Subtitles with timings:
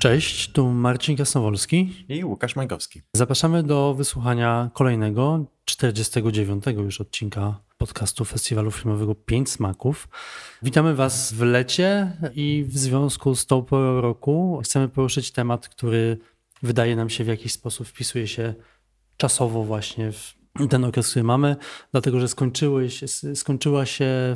[0.00, 3.02] Cześć, tu Marcin Kasnowolski i Łukasz Majkowski.
[3.16, 10.08] Zapraszamy do wysłuchania kolejnego, 49 już odcinka podcastu Festiwalu Filmowego Pięć Smaków.
[10.62, 16.18] Witamy Was w lecie i w związku z tą porą roku chcemy poruszyć temat, który
[16.62, 18.54] wydaje nam się w jakiś sposób wpisuje się
[19.16, 20.34] czasowo właśnie w
[20.70, 21.56] ten okres, który mamy,
[21.92, 24.34] dlatego że skończyły się, skończyła się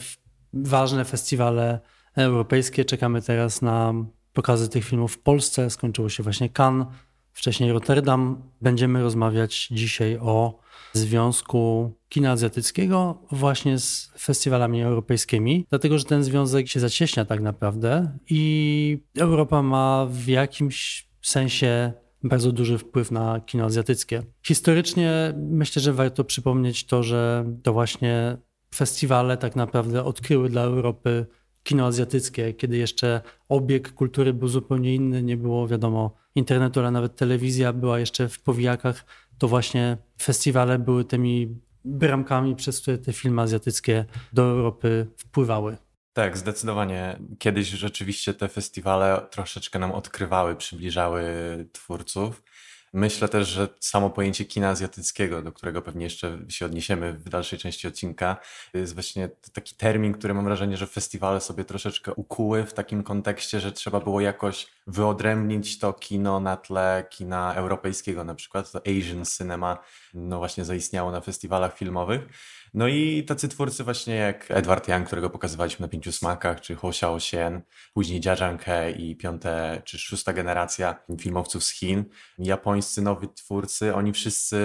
[0.52, 1.80] ważne festiwale
[2.16, 2.84] europejskie.
[2.84, 3.94] Czekamy teraz na
[4.34, 5.70] pokazy tych filmów w Polsce.
[5.70, 6.86] Skończyło się właśnie Cannes,
[7.32, 8.42] wcześniej Rotterdam.
[8.60, 10.58] Będziemy rozmawiać dzisiaj o
[10.92, 18.18] związku kina azjatyckiego właśnie z festiwalami europejskimi, dlatego że ten związek się zacieśnia tak naprawdę
[18.30, 24.22] i Europa ma w jakimś sensie bardzo duży wpływ na kino azjatyckie.
[24.46, 28.36] Historycznie myślę, że warto przypomnieć to, że to właśnie
[28.74, 31.26] festiwale tak naprawdę odkryły dla Europy
[31.64, 37.16] kino azjatyckie, kiedy jeszcze obieg kultury był zupełnie inny, nie było wiadomo internetu, ale nawet
[37.16, 39.04] telewizja była jeszcze w powijakach,
[39.38, 45.76] to właśnie festiwale były tymi bramkami, przez które te filmy azjatyckie do Europy wpływały.
[46.12, 47.18] Tak, zdecydowanie.
[47.38, 51.24] Kiedyś rzeczywiście te festiwale troszeczkę nam odkrywały, przybliżały
[51.72, 52.42] twórców.
[52.96, 57.58] Myślę też, że samo pojęcie kina azjatyckiego, do którego pewnie jeszcze się odniesiemy w dalszej
[57.58, 58.36] części odcinka,
[58.74, 63.60] jest właśnie taki termin, który mam wrażenie, że festiwale sobie troszeczkę ukuły w takim kontekście,
[63.60, 69.24] że trzeba było jakoś wyodrębnić to kino na tle kina europejskiego, na przykład to Asian
[69.38, 69.78] cinema,
[70.14, 72.20] no właśnie zaistniało na festiwalach filmowych.
[72.74, 76.88] No i tacy twórcy właśnie jak Edward Young, którego pokazywaliśmy na Pięciu Smakach, czy Ho
[76.88, 77.62] Xiaoxian,
[77.94, 82.04] później Zhanghe i piąte czy szósta generacja filmowców z Chin,
[82.38, 84.58] japońscy nowi twórcy, oni wszyscy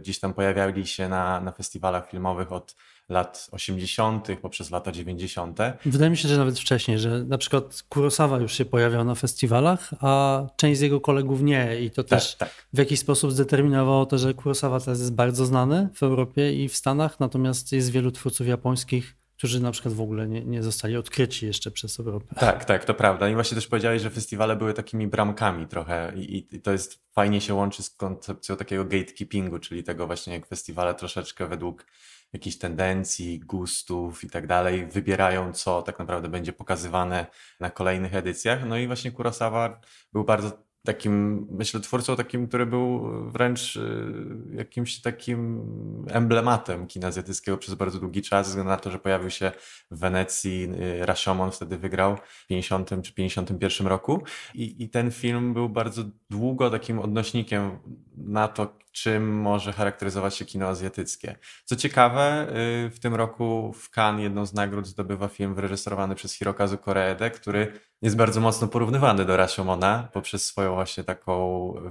[0.00, 2.76] gdzieś tam pojawiali się na, na festiwalach filmowych od
[3.08, 5.58] lat 80., poprzez lata 90.
[5.86, 9.90] Wydaje mi się, że nawet wcześniej, że na przykład Kurosawa już się pojawiał na festiwalach,
[10.00, 11.80] a część z jego kolegów nie.
[11.80, 12.66] I to tak, też tak.
[12.72, 16.76] w jakiś sposób zdeterminowało to, że Kurosawa teraz jest bardzo znany w Europie i w
[16.76, 21.46] Stanach, natomiast jest wielu twórców japońskich, którzy na przykład w ogóle nie, nie zostali odkryci
[21.46, 22.34] jeszcze przez Europę.
[22.38, 23.28] Tak, tak, to prawda.
[23.28, 27.40] I właśnie też powiedziałeś, że festiwale były takimi bramkami trochę i, i to jest fajnie
[27.40, 31.86] się łączy z koncepcją takiego gatekeepingu, czyli tego właśnie jak festiwale troszeczkę według
[32.34, 37.26] jakichś tendencji, gustów i tak dalej, wybierają, co tak naprawdę będzie pokazywane
[37.60, 38.66] na kolejnych edycjach.
[38.66, 39.80] No i właśnie Kurosawa
[40.12, 44.14] był bardzo takim, myślę, twórcą takim, który był wręcz y,
[44.54, 45.66] jakimś takim
[46.10, 49.52] emblematem kina azjatyckiego przez bardzo długi czas, ze względu na to, że pojawił się
[49.90, 50.68] w Wenecji,
[51.00, 54.22] y, Rashomon wtedy wygrał w 50 czy 51 roku
[54.54, 57.78] I, i ten film był bardzo długo takim odnośnikiem
[58.16, 61.36] na to, czym może charakteryzować się kino azjatyckie.
[61.64, 62.46] Co ciekawe,
[62.86, 67.30] y, w tym roku w Cannes jedną z nagród zdobywa film wyreżyserowany przez Hirokazu Koreedę,
[67.30, 67.72] który
[68.02, 71.34] jest bardzo mocno porównywany do Rashomona poprzez swoją właśnie taką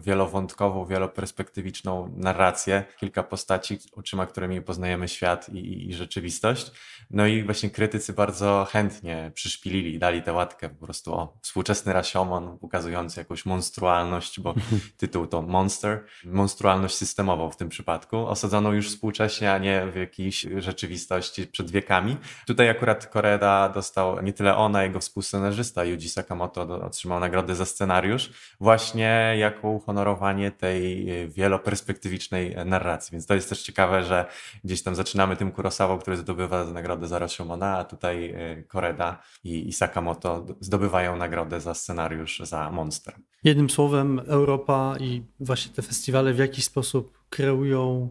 [0.02, 2.84] wielowątkową, wieloperspektywiczną narrację.
[3.00, 6.72] Kilka postaci, oczyma którymi poznajemy świat i, i rzeczywistość.
[7.10, 12.58] No i właśnie krytycy bardzo chętnie przyszpilili, dali tę łatkę po prostu o współczesny Rashomon
[12.62, 14.56] ukazujący jakąś monstrualność, bo
[14.98, 20.48] tytuł to Monster, monstrualność systemową w tym przypadku, osadzoną już współcześnie, a nie w jakiejś
[20.58, 22.18] rzeczywistości przed wiekami.
[22.48, 28.32] Tutaj akurat Koreda dostał nie tyle ona, jego współscenarzysta Yuji Sakamoto otrzymał nagrodę za scenariusz,
[28.60, 33.12] właśnie jako uhonorowanie tej wieloperspektywicznej narracji.
[33.12, 34.26] Więc to jest też ciekawe, że
[34.64, 38.36] gdzieś tam zaczynamy tym Kurosawą, który zdobywa nagrodę za Rashomona, a tutaj
[38.68, 43.14] Koreda i, i Sakamoto zdobywają nagrodę za scenariusz za Monster.
[43.44, 48.10] Jednym słowem, Europa i właśnie te festiwale w jakiś sposób kreują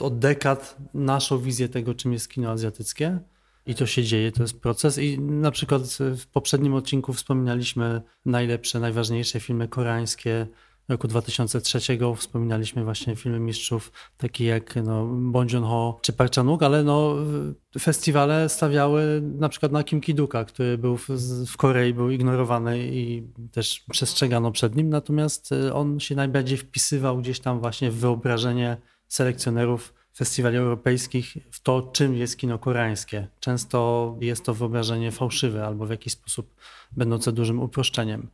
[0.00, 3.18] od dekad naszą wizję tego, czym jest kino azjatyckie.
[3.66, 4.98] I to się dzieje, to jest proces.
[4.98, 10.46] I na przykład w poprzednim odcinku wspominaliśmy najlepsze, najważniejsze filmy koreańskie
[10.90, 11.78] roku 2003.
[12.16, 17.16] Wspominaliśmy właśnie filmy mistrzów, takie jak no, Bong Joon-ho czy Park Chan-wook, ale no,
[17.80, 21.08] festiwale stawiały na przykład na Kim Ki-duka, który był w,
[21.46, 23.22] w Korei, był ignorowany i
[23.52, 28.76] też przestrzegano przed nim, natomiast y, on się najbardziej wpisywał gdzieś tam właśnie w wyobrażenie
[29.08, 33.28] selekcjonerów festiwali europejskich w to, czym jest kino koreańskie.
[33.40, 36.54] Często jest to wyobrażenie fałszywe albo w jakiś sposób
[36.92, 38.28] będące dużym uproszczeniem.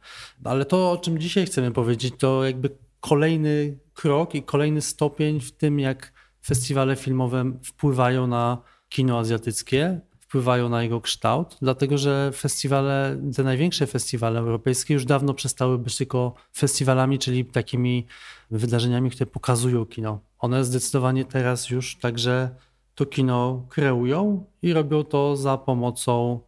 [0.44, 2.70] Ale to, o czym dzisiaj chcemy powiedzieć, to jakby
[3.00, 6.12] kolejny krok i kolejny stopień w tym, jak
[6.44, 13.87] festiwale filmowe wpływają na kino azjatyckie, wpływają na jego kształt, dlatego że festiwale, te największe
[13.87, 18.06] festiwale europejskie już dawno przestały być tylko festiwalami, czyli takimi
[18.50, 20.20] wydarzeniami, które pokazują kino.
[20.38, 22.50] One zdecydowanie teraz już także
[22.94, 26.41] to kino kreują i robią to za pomocą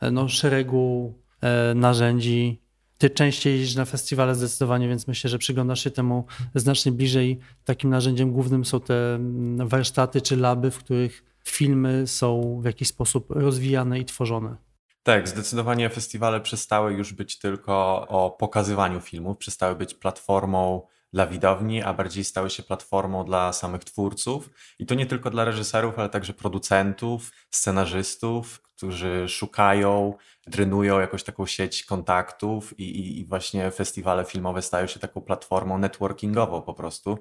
[0.00, 2.62] e, no, szeregu e, narzędzi
[3.02, 6.24] ty częściej jeździsz na festiwale zdecydowanie, więc myślę, że przyglądasz się temu
[6.54, 7.38] znacznie bliżej.
[7.64, 9.18] Takim narzędziem głównym są te
[9.56, 14.56] warsztaty czy laby, w których filmy są w jakiś sposób rozwijane i tworzone.
[15.02, 21.82] Tak, zdecydowanie festiwale przestały już być tylko o pokazywaniu filmów, przestały być platformą dla widowni,
[21.82, 24.50] a bardziej stały się platformą dla samych twórców.
[24.78, 30.14] I to nie tylko dla reżyserów, ale także producentów, scenarzystów, którzy szukają,
[30.50, 36.62] trenują jakąś taką sieć kontaktów i, i, właśnie festiwale filmowe stają się taką platformą networkingową
[36.62, 37.18] po prostu,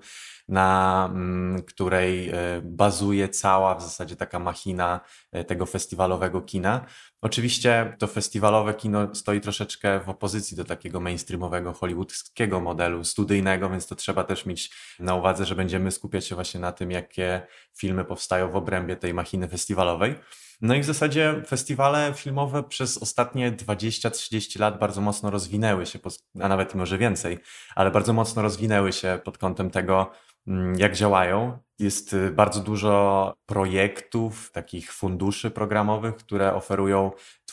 [0.48, 5.00] na mm, której e, bazuje cała w zasadzie taka machina
[5.32, 6.86] e, tego festiwalowego kina.
[7.22, 13.88] Oczywiście to festiwalowe kino stoi troszeczkę w opozycji do takiego mainstreamowego hollywoodzkiego modelu studyjnego, więc
[13.88, 17.42] to trzeba też mieć na uwadze, że będziemy skupiać się właśnie na tym, jakie
[17.78, 20.16] filmy powstają w obrębie tej machiny festiwalowej.
[20.62, 26.00] No i w zasadzie festiwale filmowe przez ostatnie 20-30 lat bardzo mocno rozwinęły się,
[26.42, 27.40] a nawet może więcej,
[27.76, 30.12] ale bardzo mocno rozwinęły się pod kątem tego,
[30.48, 31.58] mm, jak działają.
[31.80, 37.12] Jest y, bardzo dużo projektów, takich funduszy programowych, które oferują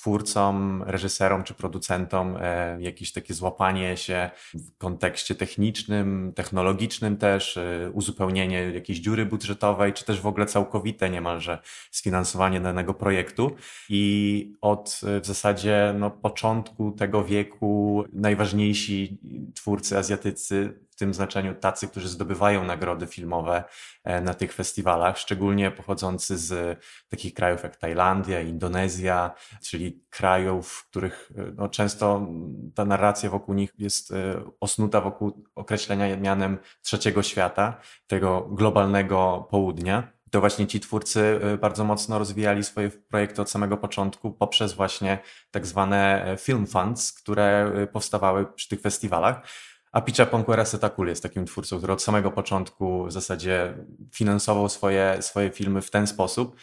[0.08, 7.90] twórcom, reżyserom czy producentom e, jakieś takie złapanie się w kontekście technicznym, technologicznym też, e,
[7.92, 11.58] uzupełnienie jakiejś dziury budżetowej, czy też w ogóle całkowite niemalże
[11.90, 13.50] sfinansowanie danego projektu.
[13.88, 19.18] I od e, w zasadzie no, początku tego wieku najważniejsi
[19.54, 23.64] twórcy azjatycy tym znaczeniu tacy, którzy zdobywają nagrody filmowe
[24.22, 26.78] na tych festiwalach, szczególnie pochodzący z
[27.08, 32.26] takich krajów jak Tajlandia, Indonezja, czyli krajów, w których e, no, często
[32.74, 40.12] ta narracja wokół nich jest e, osnuta wokół określenia mianem trzeciego świata, tego globalnego południa.
[40.30, 45.18] To właśnie ci twórcy e, bardzo mocno rozwijali swoje projekty od samego początku poprzez właśnie
[45.50, 49.42] tak zwane film funds, które powstawały przy tych festiwalach.
[49.92, 53.74] A Picha Ponquera Setakul jest takim twórcą, który od samego początku w zasadzie
[54.12, 56.56] finansował swoje, swoje filmy w ten sposób,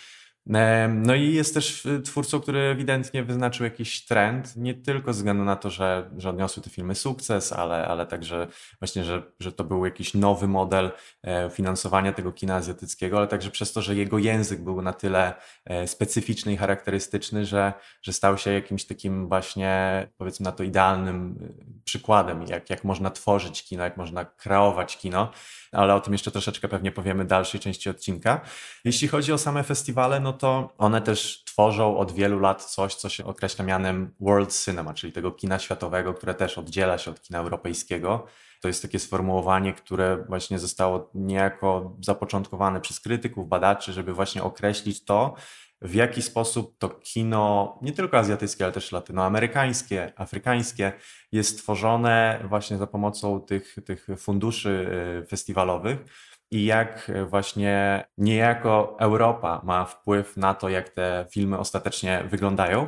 [0.90, 5.44] no i jest też y, twórcą, który ewidentnie wyznaczył jakiś trend, nie tylko ze względu
[5.44, 8.48] na to, że, że odniosły te filmy sukces, ale, ale także
[8.80, 10.92] właśnie, że, że to był jakiś nowy model
[11.24, 15.34] e, finansowania tego kina azjatyckiego, ale także przez to, że jego język był na tyle
[15.66, 21.38] e, specyficzny i charakterystyczny, że, że stał się jakimś takim właśnie, powiedzmy na to, idealnym
[21.42, 25.32] y, przykładem, jak, jak można tworzyć kino, jak można kreować kino
[25.76, 28.42] ale o tym jeszcze troszeczkę pewnie powiemy w dalszej części odcinka.
[28.86, 33.10] Jeśli chodzi o same festiwale, no to one też tworzą od wielu lat coś, co
[33.10, 37.40] się określa mianem World Cinema, czyli tego kina światowego, które też oddziela się od kina
[37.40, 38.26] europejskiego.
[38.62, 45.04] To jest takie sformułowanie, które właśnie zostało niejako zapoczątkowane przez krytyków, badaczy, żeby właśnie określić
[45.04, 45.36] to,
[45.82, 50.94] w jaki sposób to kino, nie tylko azjatyckie, ale też latynoamerykańskie, afrykańskie,
[51.32, 54.90] jest tworzone właśnie za pomocą tych, tych funduszy
[55.24, 55.98] y, festiwalowych
[56.52, 62.88] i jak właśnie niejako Europa ma wpływ na to, jak te filmy ostatecznie wyglądają.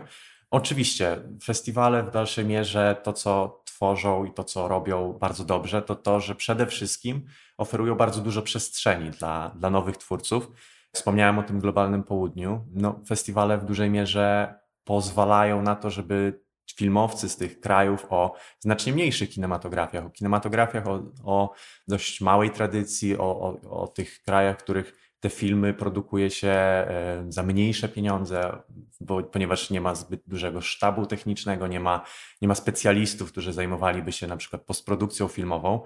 [0.51, 5.95] Oczywiście, festiwale w dalszej mierze to, co tworzą i to, co robią bardzo dobrze, to
[5.95, 7.25] to, że przede wszystkim
[7.57, 10.51] oferują bardzo dużo przestrzeni dla, dla nowych twórców
[10.97, 12.65] Wspomniałem o tym globalnym południu.
[12.73, 16.41] No, festiwale w dużej mierze pozwalają na to, żeby
[16.73, 21.53] filmowcy z tych krajów o znacznie mniejszych kinematografiach, o kinematografiach o, o
[21.87, 27.25] dość małej tradycji, o, o, o tych krajach, w których te filmy produkuje się e,
[27.29, 28.61] za mniejsze pieniądze,
[29.01, 32.05] bo, ponieważ nie ma zbyt dużego sztabu technicznego, nie ma,
[32.41, 35.81] nie ma specjalistów, którzy zajmowaliby się na przykład postprodukcją filmową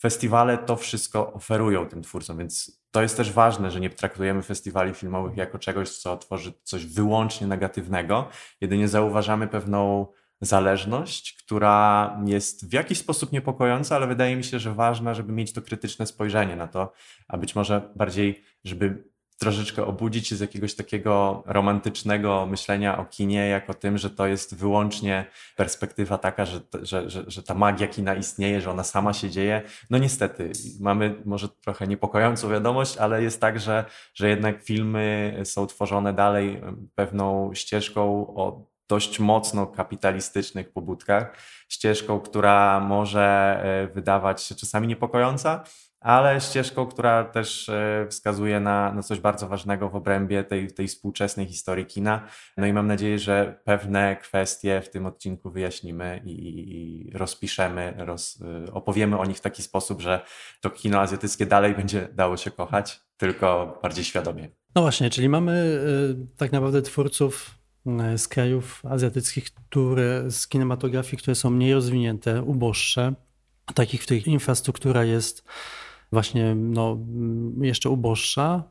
[0.00, 4.94] festiwale to wszystko oferują tym twórcom, więc to jest też ważne, że nie traktujemy festiwali
[4.94, 8.28] filmowych jako czegoś, co tworzy coś wyłącznie negatywnego.
[8.60, 10.06] Jedynie zauważamy pewną
[10.44, 15.52] zależność, która jest w jakiś sposób niepokojąca, ale wydaje mi się, że ważna, żeby mieć
[15.52, 16.92] to krytyczne spojrzenie na to,
[17.28, 19.04] a być może bardziej, żeby
[19.38, 24.54] troszeczkę obudzić się z jakiegoś takiego romantycznego myślenia o kinie, jako tym, że to jest
[24.54, 29.30] wyłącznie perspektywa taka, że, że, że, że ta magia kina istnieje, że ona sama się
[29.30, 29.62] dzieje.
[29.90, 33.84] No niestety, mamy może trochę niepokojącą wiadomość, ale jest tak, że,
[34.14, 36.60] że jednak filmy są tworzone dalej
[36.94, 41.36] pewną ścieżką o dość mocno kapitalistycznych pobudkach,
[41.68, 45.64] ścieżką, która może e, wydawać się czasami niepokojąca,
[46.04, 50.88] ale ścieżką, która też e, wskazuje na, na coś bardzo ważnego w obrębie tej, tej
[50.88, 52.28] współczesnej historii kina.
[52.56, 56.32] No i mam nadzieję, że pewne kwestie w tym odcinku wyjaśnimy i,
[57.08, 60.20] i rozpiszemy, roz, e, opowiemy o nich w taki sposób, że
[60.60, 64.48] to kino azjatyckie dalej będzie dało się kochać, tylko bardziej świadomie.
[64.74, 65.80] No właśnie, czyli mamy
[66.22, 67.63] e, tak naprawdę twórców
[68.16, 73.14] z krajów azjatyckich, które, z kinematografii, które są mniej rozwinięte, uboższe,
[73.74, 75.44] takich, w których infrastruktura jest
[76.12, 76.98] właśnie no,
[77.60, 78.64] jeszcze uboższa,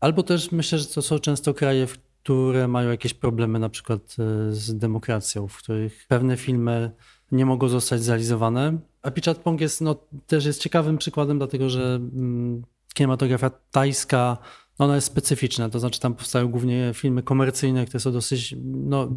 [0.00, 1.86] albo też myślę, że to są często kraje,
[2.22, 6.90] które mają jakieś problemy na przykład e, z demokracją, w których pewne filmy
[7.32, 8.78] nie mogą zostać zrealizowane.
[9.02, 9.96] A Pichatpong jest, no,
[10.26, 12.62] też jest ciekawym przykładem, dlatego że mm,
[12.94, 14.38] kinematografia tajska
[14.78, 19.08] ona jest specyficzna, to znaczy tam powstają głównie filmy komercyjne, które są dosyć no,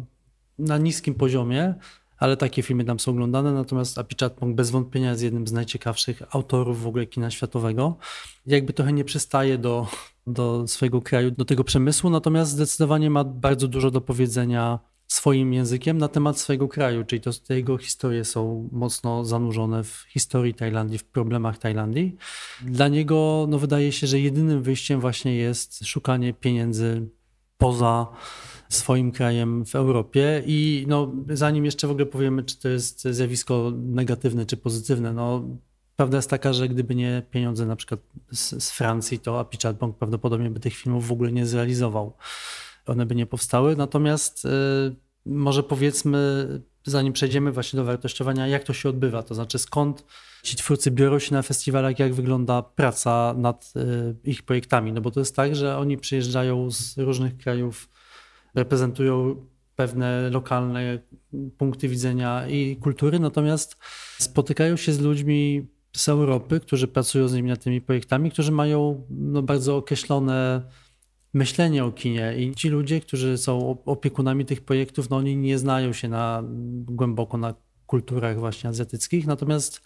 [0.58, 1.74] na niskim poziomie,
[2.18, 6.82] ale takie filmy tam są oglądane, natomiast Apichatpong bez wątpienia jest jednym z najciekawszych autorów
[6.82, 7.96] w ogóle kina światowego.
[8.46, 9.86] Jakby trochę nie przystaje do,
[10.26, 15.98] do swojego kraju, do tego przemysłu, natomiast zdecydowanie ma bardzo dużo do powiedzenia swoim językiem
[15.98, 20.98] na temat swojego kraju, czyli to te jego historie są mocno zanurzone w historii Tajlandii,
[20.98, 22.16] w problemach Tajlandii.
[22.62, 27.08] Dla niego no, wydaje się, że jedynym wyjściem właśnie jest szukanie pieniędzy
[27.58, 28.06] poza
[28.68, 33.72] swoim krajem w Europie i no, zanim jeszcze w ogóle powiemy, czy to jest zjawisko
[33.76, 35.44] negatywne czy pozytywne, no
[35.98, 38.00] Prawda jest taka, że gdyby nie pieniądze na przykład
[38.30, 42.12] z, z Francji, to Apichat Bank prawdopodobnie by tych filmów w ogóle nie zrealizował
[42.90, 43.76] one by nie powstały.
[43.76, 44.48] Natomiast y,
[45.26, 46.46] może powiedzmy,
[46.84, 50.04] zanim przejdziemy właśnie do wartościowania, jak to się odbywa, to znaczy skąd
[50.42, 54.92] ci twórcy biorą się na festiwalach, jak wygląda praca nad y, ich projektami.
[54.92, 57.88] No bo to jest tak, że oni przyjeżdżają z różnych krajów,
[58.54, 59.36] reprezentują
[59.76, 60.98] pewne lokalne
[61.58, 63.76] punkty widzenia i kultury, natomiast
[64.18, 65.66] spotykają się z ludźmi
[65.96, 70.62] z Europy, którzy pracują z nimi nad tymi projektami, którzy mają no, bardzo określone
[71.38, 75.92] myślenie o kinie i ci ludzie, którzy są opiekunami tych projektów, no oni nie znają
[75.92, 76.42] się na,
[76.86, 77.54] głęboko na
[77.86, 79.82] kulturach właśnie azjatyckich, natomiast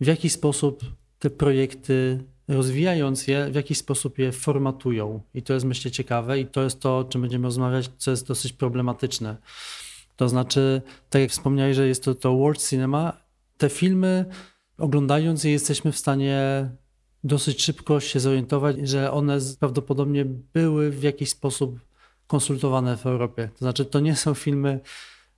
[0.00, 0.84] w jaki sposób
[1.18, 5.20] te projekty rozwijając je, w jakiś sposób je formatują.
[5.34, 8.26] I to jest myślę ciekawe i to jest to, o czym będziemy rozmawiać, co jest
[8.26, 9.36] dosyć problematyczne.
[10.16, 13.12] To znaczy, tak jak wspomniałeś, że jest to, to world cinema,
[13.58, 14.24] te filmy
[14.78, 16.68] oglądając je jesteśmy w stanie
[17.24, 21.80] dosyć szybko się zorientować, że one prawdopodobnie były w jakiś sposób
[22.26, 23.48] konsultowane w Europie.
[23.52, 24.80] To znaczy, to nie są filmy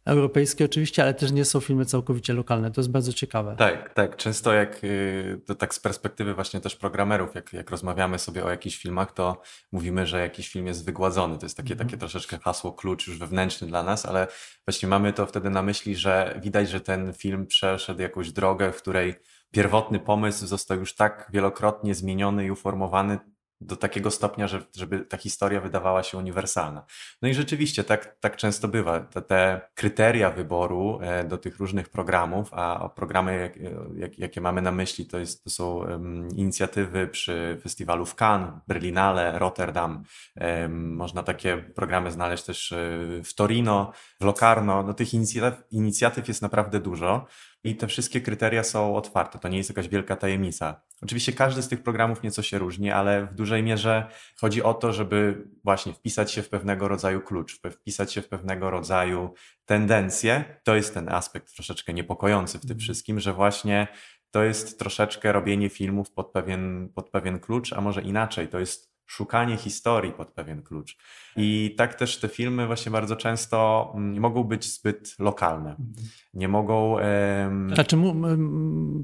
[0.05, 2.71] europejskie oczywiście, ale też nie są filmy całkowicie lokalne.
[2.71, 3.57] To jest bardzo ciekawe.
[3.59, 4.17] Tak, tak.
[4.17, 8.50] Często jak y, to tak z perspektywy właśnie też programerów, jak, jak rozmawiamy sobie o
[8.50, 11.38] jakichś filmach, to mówimy, że jakiś film jest wygładzony.
[11.38, 11.87] To jest takie, mm.
[11.87, 14.26] takie troszeczkę hasło klucz już wewnętrzny dla nas, ale
[14.67, 18.76] właśnie mamy to wtedy na myśli, że widać, że ten film przeszedł jakąś drogę, w
[18.76, 19.14] której
[19.54, 23.18] pierwotny pomysł został już tak wielokrotnie zmieniony i uformowany
[23.66, 26.85] do takiego stopnia, że, żeby ta historia wydawała się uniwersalna.
[27.23, 29.00] No i rzeczywiście tak, tak często bywa.
[29.00, 34.62] Te, te kryteria wyboru e, do tych różnych programów, a programy, jak, jak, jakie mamy
[34.62, 40.02] na myśli, to, jest, to są um, inicjatywy przy festiwalu w Cannes, Berlinale, Rotterdam.
[40.40, 42.76] Um, można takie programy znaleźć też e,
[43.25, 44.83] w Torino, w Locarno.
[44.83, 47.26] No, tych inicjatyw, inicjatyw jest naprawdę dużo
[47.64, 49.38] i te wszystkie kryteria są otwarte.
[49.38, 50.83] To nie jest jakaś wielka tajemnica.
[51.04, 54.06] Oczywiście każdy z tych programów nieco się różni, ale w dużej mierze
[54.37, 58.70] chodzi o to, żeby właśnie wpisać się w pewnego rodzaju klucz, wpisać się w pewnego
[58.70, 59.34] rodzaju
[59.64, 60.44] tendencje.
[60.64, 62.80] To jest ten aspekt troszeczkę niepokojący w tym mhm.
[62.80, 63.88] wszystkim, że właśnie
[64.30, 68.94] to jest troszeczkę robienie filmów pod pewien, pod pewien klucz, a może inaczej, to jest
[69.06, 70.96] szukanie historii pod pewien klucz.
[71.37, 75.70] I tak też te filmy właśnie bardzo często mm, nie mogą być zbyt lokalne.
[75.70, 75.94] Mhm.
[76.34, 76.92] Nie mogą.
[76.92, 77.75] Um...
[77.75, 77.96] Znaczy,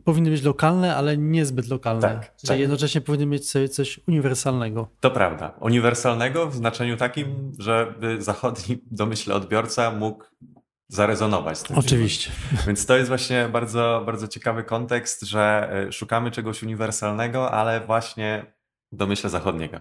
[0.04, 2.00] powinny być lokalne, ale niezbyt lokalne.
[2.00, 2.59] Tak, Czyli tak.
[2.59, 4.88] jednocześnie powinny mieć sobie coś uniwersalnego.
[5.00, 5.54] To prawda.
[5.61, 10.25] Uniwersalnego w znaczeniu takim, żeby zachodni, domyślę, odbiorca mógł
[10.88, 11.78] zarezonować z tym.
[11.78, 12.30] Oczywiście.
[12.30, 12.64] Filmem.
[12.66, 18.60] Więc to jest właśnie bardzo, bardzo ciekawy kontekst, że e, szukamy czegoś uniwersalnego, ale właśnie
[18.93, 19.81] domyśle zachodniego.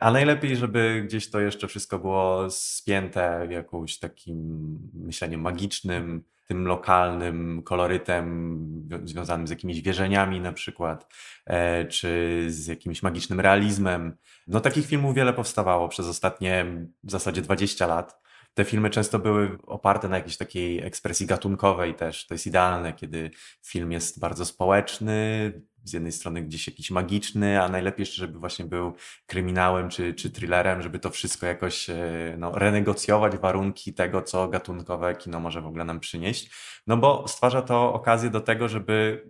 [0.00, 7.62] A najlepiej, żeby gdzieś to jeszcze wszystko było spięte jakąś takim myśleniem magicznym, tym lokalnym
[7.62, 8.58] kolorytem
[9.04, 11.14] związanym z jakimiś wierzeniami na przykład,
[11.46, 14.16] e, czy z jakimś magicznym realizmem.
[14.46, 16.66] No takich filmów wiele powstawało przez ostatnie
[17.04, 18.20] w zasadzie 20 lat.
[18.54, 22.26] Te filmy często były oparte na jakiejś takiej ekspresji gatunkowej też.
[22.26, 23.30] To jest idealne, kiedy
[23.66, 25.52] film jest bardzo społeczny,
[25.84, 28.92] z jednej strony gdzieś jakiś magiczny, a najlepiej jeszcze, żeby właśnie był
[29.26, 35.14] kryminałem czy, czy thrillerem, żeby to wszystko jakoś e, no, renegocjować warunki tego, co gatunkowe
[35.14, 36.50] kino może w ogóle nam przynieść.
[36.86, 39.26] No bo stwarza to okazję do tego, żeby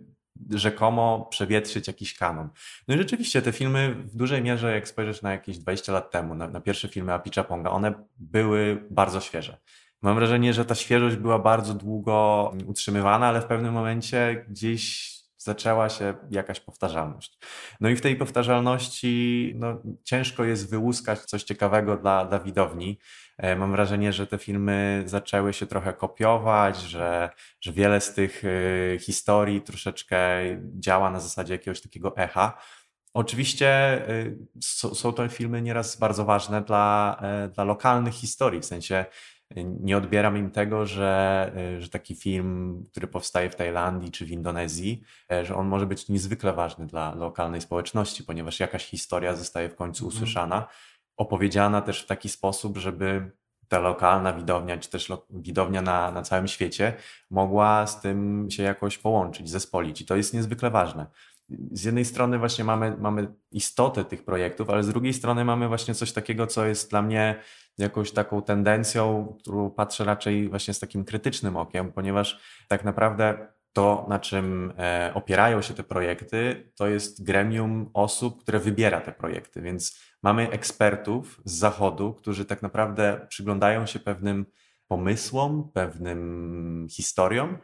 [0.49, 2.49] rzekomo przewietrzyć jakiś kanon.
[2.87, 6.35] No i rzeczywiście te filmy w dużej mierze, jak spojrzysz na jakieś 20 lat temu,
[6.35, 9.57] na, na pierwsze filmy Apicza Ponga, one były bardzo świeże.
[10.01, 15.10] Mam wrażenie, że ta świeżość była bardzo długo utrzymywana, ale w pewnym momencie gdzieś
[15.43, 17.39] zaczęła się jakaś powtarzalność.
[17.79, 22.99] No i w tej powtarzalności no, ciężko jest wyłuskać coś ciekawego dla, dla widowni.
[23.37, 27.29] E, mam wrażenie, że te filmy zaczęły się trochę kopiować, że,
[27.61, 30.19] że wiele z tych e, historii troszeczkę
[30.79, 32.57] działa na zasadzie jakiegoś takiego echa.
[33.13, 33.67] Oczywiście
[34.09, 34.35] e,
[34.93, 37.21] są to filmy nieraz bardzo ważne dla,
[37.53, 39.05] dla lokalnych historii, w sensie
[39.55, 45.03] nie odbieram im tego, że, że taki film, który powstaje w Tajlandii czy w Indonezji,
[45.43, 50.05] że on może być niezwykle ważny dla lokalnej społeczności, ponieważ jakaś historia zostaje w końcu
[50.05, 50.17] mhm.
[50.17, 50.67] usłyszana
[51.21, 53.31] opowiedziana też w taki sposób, żeby
[53.67, 56.93] ta lokalna widownia, czy też widownia na, na całym świecie
[57.29, 60.01] mogła z tym się jakoś połączyć, zespolić.
[60.01, 61.05] I to jest niezwykle ważne.
[61.71, 65.95] Z jednej strony właśnie mamy, mamy istotę tych projektów, ale z drugiej strony mamy właśnie
[65.95, 67.35] coś takiego, co jest dla mnie
[67.77, 74.05] jakąś taką tendencją, którą patrzę raczej właśnie z takim krytycznym okiem, ponieważ tak naprawdę to,
[74.09, 79.61] na czym e, opierają się te projekty, to jest gremium osób, które wybiera te projekty,
[79.61, 84.45] więc mamy ekspertów z zachodu, którzy tak naprawdę przyglądają się pewnym
[84.87, 87.57] pomysłom, pewnym historiom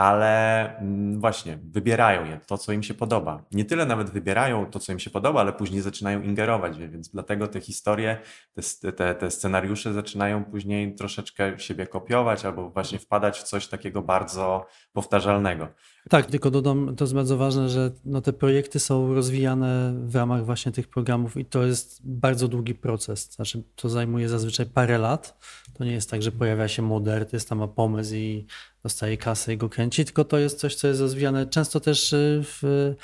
[0.00, 3.44] ale mm, właśnie wybierają je, to co im się podoba.
[3.52, 7.48] Nie tyle nawet wybierają to, co im się podoba, ale później zaczynają ingerować, więc dlatego
[7.48, 8.18] te historie,
[8.54, 14.02] te, te, te scenariusze zaczynają później troszeczkę siebie kopiować albo właśnie wpadać w coś takiego
[14.02, 15.68] bardzo powtarzalnego.
[16.08, 20.44] Tak, tylko dodam, to jest bardzo ważne, że no te projekty są rozwijane w ramach
[20.44, 23.32] właśnie tych programów i to jest bardzo długi proces.
[23.32, 25.38] Znaczy, to zajmuje zazwyczaj parę lat.
[25.74, 28.46] To nie jest tak, że pojawia się młody artysta, ma pomysł i
[28.82, 32.42] dostaje kasę i go kręci, tylko to jest coś, co jest rozwijane często też y,
[32.44, 32.94] w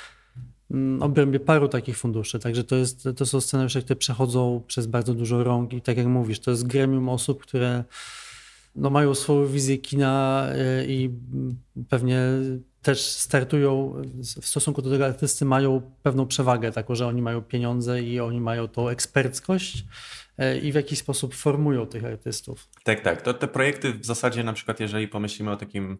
[0.71, 2.39] mm, obrębie paru takich funduszy.
[2.39, 6.07] Także to, jest, to są scenariusze, które przechodzą przez bardzo dużo rąk i tak jak
[6.07, 7.83] mówisz, to jest gremium osób, które
[8.75, 10.47] no, mają swoją wizję kina
[10.81, 11.09] y, i
[11.89, 12.21] pewnie
[12.87, 14.01] też startują
[14.41, 18.41] w stosunku do tego artysty, mają pewną przewagę, taką, że oni mają pieniądze i oni
[18.41, 19.83] mają tą eksperckość
[20.37, 22.67] e, i w jakiś sposób formują tych artystów.
[22.83, 23.21] Tak, tak.
[23.21, 25.97] To te projekty w zasadzie na przykład, jeżeli pomyślimy o takim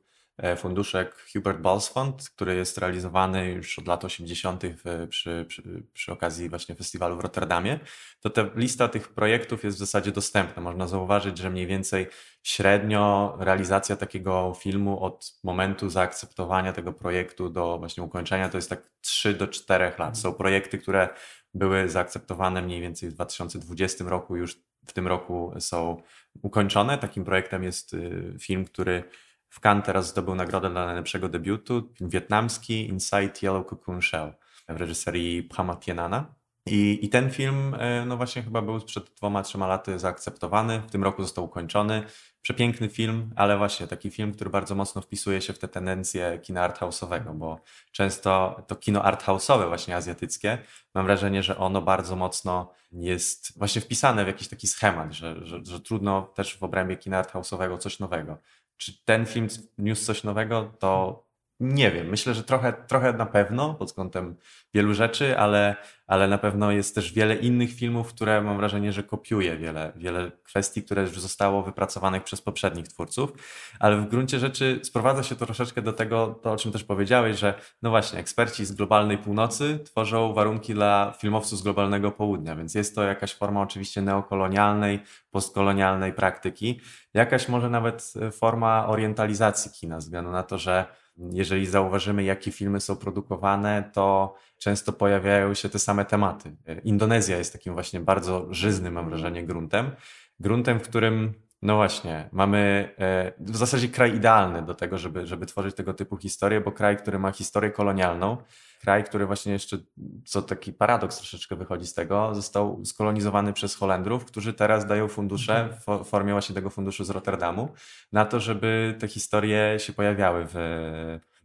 [0.57, 4.63] funduszek Hubert Balls Fund, który jest realizowany już od lat 80.
[5.09, 7.79] przy, przy, przy, okazji właśnie festiwalu w Rotterdamie,
[8.19, 10.61] to ta lista tych projektów jest w zasadzie dostępna.
[10.61, 12.07] Można zauważyć, że mniej więcej
[12.43, 18.89] średnio realizacja takiego filmu od momentu zaakceptowania tego projektu do właśnie ukończenia to jest tak
[19.01, 20.19] 3 do 4 lat.
[20.19, 21.09] Są projekty, które
[21.53, 26.01] były zaakceptowane mniej więcej w 2020 roku, już w tym roku są
[26.41, 26.97] ukończone.
[26.97, 29.03] Takim projektem jest y, film, który
[29.49, 34.33] w Cannes teraz zdobył nagrodę dla najlepszego debiutu, wietnamski Inside Yellow Cocoon Shell
[34.69, 36.37] w reżyserii Phama Tienana.
[36.71, 40.91] I, I ten film, e, no właśnie chyba był przed dwoma, trzema laty zaakceptowany, w
[40.91, 42.03] tym roku został ukończony.
[42.41, 46.69] Przepiękny film, ale właśnie taki film, który bardzo mocno wpisuje się w te tendencje kina
[46.69, 47.59] arthouse'owego, bo
[47.91, 50.57] często to kino arthouse'owe właśnie azjatyckie,
[50.95, 55.59] mam wrażenie, że ono bardzo mocno jest właśnie wpisane w jakiś taki schemat, że, że,
[55.65, 58.37] że trudno też w obrębie kina arthouse'owego coś nowego.
[58.77, 61.23] Czy ten film niósł coś nowego, to
[61.59, 62.07] nie wiem.
[62.07, 64.35] Myślę, że trochę, trochę na pewno pod kątem
[64.73, 65.75] wielu rzeczy, ale,
[66.07, 70.31] ale na pewno jest też wiele innych filmów, które mam wrażenie, że kopiuje wiele, wiele
[70.43, 73.33] kwestii, które już zostało wypracowanych przez poprzednich twórców.
[73.79, 77.39] Ale w gruncie rzeczy sprowadza się to troszeczkę do tego, to o czym też powiedziałeś,
[77.39, 82.75] że no właśnie, eksperci z globalnej północy tworzą warunki dla filmowców z globalnego południa, więc
[82.75, 84.99] jest to jakaś forma oczywiście neokolonialnej,
[85.31, 86.81] postkolonialnej praktyki,
[87.13, 90.85] jakaś może nawet forma orientalizacji kina, ze względu na to, że
[91.17, 96.55] jeżeli zauważymy, jakie filmy są produkowane, to często pojawiają się te same tematy.
[96.83, 99.91] Indonezja jest takim właśnie bardzo żyznym, mam wrażenie, gruntem.
[100.39, 105.45] Gruntem, w którym, no właśnie, mamy e, w zasadzie kraj idealny do tego, żeby, żeby
[105.45, 108.37] tworzyć tego typu historie, bo kraj, który ma historię kolonialną,
[108.77, 109.77] kraj, który właśnie jeszcze,
[110.25, 115.63] co taki paradoks troszeczkę wychodzi z tego, został skolonizowany przez Holendrów, którzy teraz dają fundusze
[115.63, 116.03] mhm.
[116.03, 117.69] w formie właśnie tego funduszu z Rotterdamu
[118.11, 120.55] na to, żeby te historie się pojawiały w,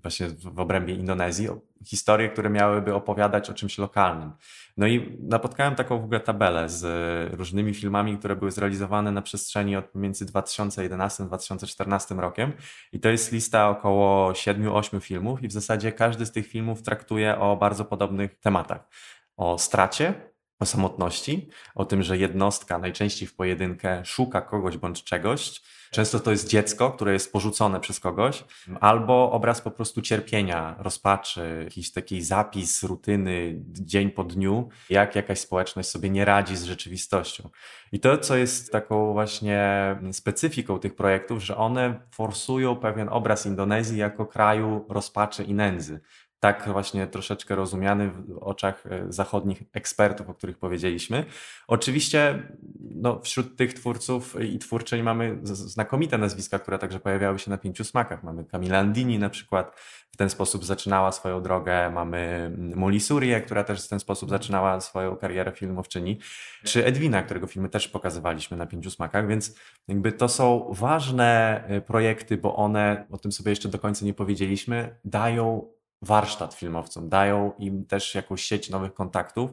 [0.02, 1.48] właśnie w obrębie Indonezji,
[1.84, 4.32] historie, które miałyby opowiadać o czymś lokalnym.
[4.76, 6.84] No i napotkałem taką w ogóle tabelę z
[7.34, 12.52] różnymi filmami, które były zrealizowane na przestrzeni od między 2011 a 2014 rokiem
[12.92, 17.38] i to jest lista około 7-8 filmów i w zasadzie każdy z tych filmów traktuje
[17.38, 18.88] o bardzo podobnych tematach.
[19.36, 20.31] O stracie,
[20.62, 25.60] o samotności, o tym, że jednostka najczęściej w pojedynkę szuka kogoś bądź czegoś,
[25.92, 28.44] Często to jest dziecko, które jest porzucone przez kogoś,
[28.80, 35.38] albo obraz po prostu cierpienia, rozpaczy, jakiś taki zapis rutyny dzień po dniu, jak jakaś
[35.38, 37.48] społeczność sobie nie radzi z rzeczywistością.
[37.92, 43.98] I to, co jest taką właśnie specyfiką tych projektów, że one forsują pewien obraz Indonezji
[43.98, 46.00] jako kraju rozpaczy i nędzy
[46.42, 51.24] tak właśnie troszeczkę rozumiany w oczach e, zachodnich ekspertów, o których powiedzieliśmy.
[51.68, 52.42] Oczywiście
[52.80, 57.84] no, wśród tych twórców i twórczyń mamy znakomite nazwiska, które także pojawiały się na pięciu
[57.84, 58.22] smakach.
[58.22, 59.76] Mamy Camila Andini na przykład,
[60.12, 61.90] w ten sposób zaczynała swoją drogę.
[61.90, 66.18] Mamy mm, Muli Surię, która też w ten sposób zaczynała swoją karierę filmowczyni.
[66.64, 69.54] Czy Edwina, którego filmy też pokazywaliśmy na pięciu smakach, więc
[69.88, 74.14] jakby to są ważne e, projekty, bo one, o tym sobie jeszcze do końca nie
[74.14, 79.50] powiedzieliśmy, dają warsztat filmowcom, dają im też jakąś sieć nowych kontaktów.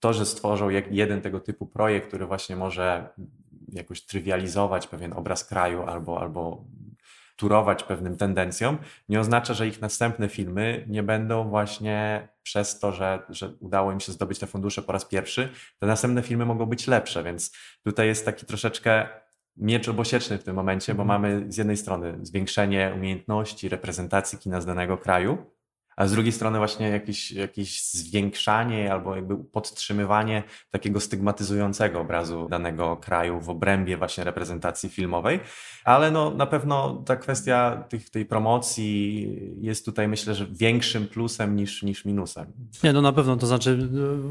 [0.00, 3.08] To, że stworzą jeden tego typu projekt, który właśnie może
[3.72, 6.64] jakoś trywializować pewien obraz kraju albo, albo
[7.36, 8.78] turować pewnym tendencjom,
[9.08, 14.00] nie oznacza, że ich następne filmy nie będą właśnie przez to, że, że udało im
[14.00, 17.52] się zdobyć te fundusze po raz pierwszy, te następne filmy mogą być lepsze, więc
[17.84, 19.08] tutaj jest taki troszeczkę
[19.56, 21.22] miecz obosieczny w tym momencie, bo mhm.
[21.22, 25.46] mamy z jednej strony zwiększenie umiejętności reprezentacji kina z danego kraju,
[25.98, 32.96] a z drugiej strony właśnie jakieś, jakieś zwiększanie albo jakby podtrzymywanie takiego stygmatyzującego obrazu danego
[32.96, 35.40] kraju w obrębie właśnie reprezentacji filmowej.
[35.84, 39.28] Ale no, na pewno ta kwestia tych, tej promocji
[39.60, 42.52] jest tutaj myślę, że większym plusem niż, niż minusem.
[42.84, 43.88] Nie, no na pewno, to znaczy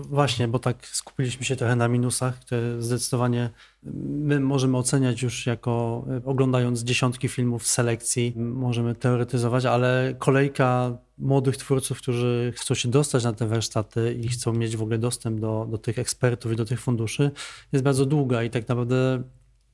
[0.09, 3.49] właśnie, bo tak skupiliśmy się trochę na minusach, które zdecydowanie
[3.93, 11.57] my możemy oceniać już jako oglądając dziesiątki filmów w selekcji, możemy teoretyzować, ale kolejka młodych
[11.57, 15.67] twórców, którzy chcą się dostać na te warsztaty i chcą mieć w ogóle dostęp do,
[15.69, 17.31] do tych ekspertów i do tych funduszy,
[17.73, 19.23] jest bardzo długa i tak naprawdę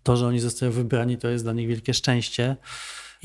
[0.03, 2.55] to, że oni zostają wybrani, to jest dla nich wielkie szczęście.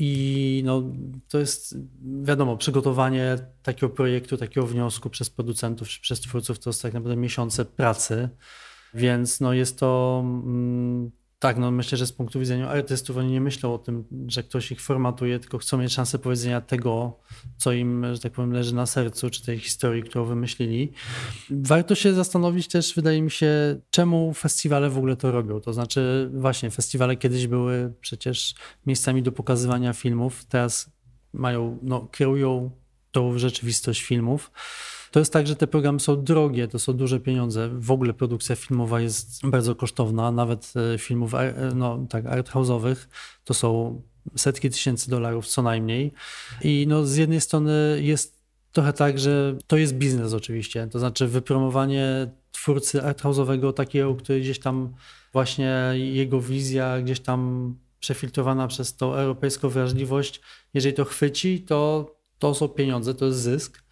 [0.01, 0.83] I no,
[1.29, 1.77] to jest,
[2.23, 7.15] wiadomo, przygotowanie takiego projektu, takiego wniosku przez producentów czy przez twórców to jest tak naprawdę
[7.15, 8.29] miesiące pracy.
[8.93, 13.41] Więc no, jest to mm, tak, no myślę, że z punktu widzenia artystów oni nie
[13.41, 17.19] myślą o tym, że ktoś ich formatuje, tylko chcą mieć szansę powiedzenia tego,
[17.57, 20.91] co im, że tak powiem, leży na sercu, czy tej historii, którą wymyślili.
[21.49, 25.59] Warto się zastanowić też, wydaje mi się, czemu festiwale w ogóle to robią.
[25.59, 30.91] To znaczy, właśnie, festiwale kiedyś były przecież miejscami do pokazywania filmów, teraz
[31.33, 32.71] mają, no, kierują
[33.11, 34.51] tą rzeczywistość filmów.
[35.11, 37.69] To jest tak, że te programy są drogie, to są duże pieniądze.
[37.69, 42.95] W ogóle produkcja filmowa jest bardzo kosztowna, nawet e, filmów e, no, tak, arthouse'owych
[43.43, 44.01] to są
[44.35, 46.11] setki tysięcy dolarów co najmniej.
[46.61, 48.39] I no, z jednej strony jest
[48.71, 54.59] trochę tak, że to jest biznes oczywiście, to znaczy wypromowanie twórcy arthouse'owego takiego, który gdzieś
[54.59, 54.93] tam
[55.33, 60.41] właśnie jego wizja gdzieś tam przefiltrowana przez tą europejską wrażliwość,
[60.73, 63.83] jeżeli to chwyci, to to są pieniądze, to jest zysk.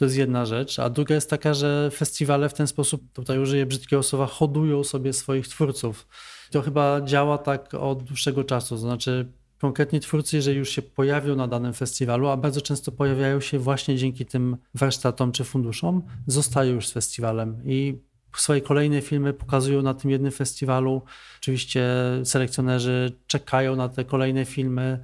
[0.00, 0.78] To jest jedna rzecz.
[0.78, 5.12] A druga jest taka, że festiwale w ten sposób, tutaj użyję brzydkiego słowa, hodują sobie
[5.12, 6.08] swoich twórców.
[6.50, 8.68] To chyba działa tak od dłuższego czasu.
[8.68, 13.40] To znaczy, konkretnie twórcy, jeżeli już się pojawią na danym festiwalu, a bardzo często pojawiają
[13.40, 17.98] się właśnie dzięki tym warsztatom czy funduszom, zostają już z festiwalem i
[18.36, 21.02] swoje kolejne filmy pokazują na tym jednym festiwalu.
[21.40, 21.90] Oczywiście
[22.24, 25.00] selekcjonerzy czekają na te kolejne filmy.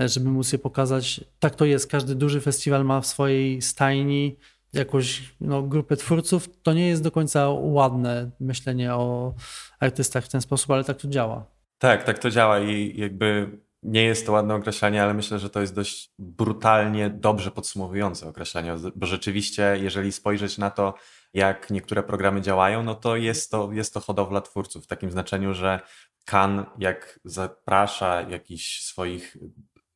[0.00, 1.20] E, żeby móc je pokazać.
[1.38, 1.90] Tak to jest.
[1.90, 4.36] Każdy duży festiwal ma w swojej stajni
[4.72, 6.48] jakąś no, grupę twórców.
[6.62, 9.34] To nie jest do końca ładne myślenie o
[9.80, 11.46] artystach w ten sposób, ale tak to działa.
[11.78, 15.60] Tak, tak to działa i jakby nie jest to ładne określenie, ale myślę, że to
[15.60, 20.94] jest dość brutalnie dobrze podsumowujące określenie, bo rzeczywiście, jeżeli spojrzeć na to,
[21.34, 25.54] jak niektóre programy działają, no to jest to, jest to hodowla twórców w takim znaczeniu,
[25.54, 25.80] że
[26.24, 29.36] Kan jak zaprasza jakichś swoich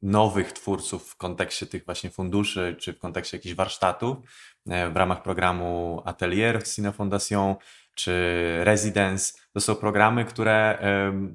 [0.02, 4.16] nowych twórców w kontekście tych właśnie funduszy, czy w kontekście jakichś warsztatów
[4.68, 7.54] e, w ramach programu Atelier Cine Fondation,
[7.94, 8.12] czy
[8.64, 9.32] Residence.
[9.52, 10.78] To są programy, które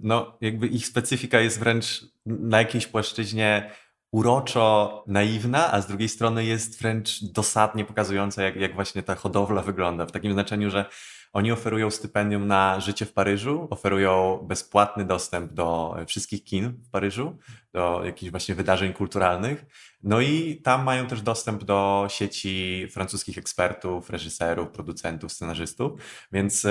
[0.02, 3.72] no, jakby ich specyfika jest wręcz na jakiejś płaszczyźnie
[4.14, 9.62] uroczo naiwna, a z drugiej strony jest wręcz dosadnie pokazująca, jak, jak właśnie ta hodowla
[9.62, 10.06] wygląda.
[10.06, 10.86] W takim znaczeniu, że
[11.34, 17.38] oni oferują stypendium na życie w Paryżu, oferują bezpłatny dostęp do wszystkich kin w Paryżu,
[17.74, 19.66] do jakichś właśnie wydarzeń kulturalnych.
[20.04, 25.92] No i tam mają też dostęp do sieci francuskich ekspertów, reżyserów, producentów, scenarzystów,
[26.32, 26.68] więc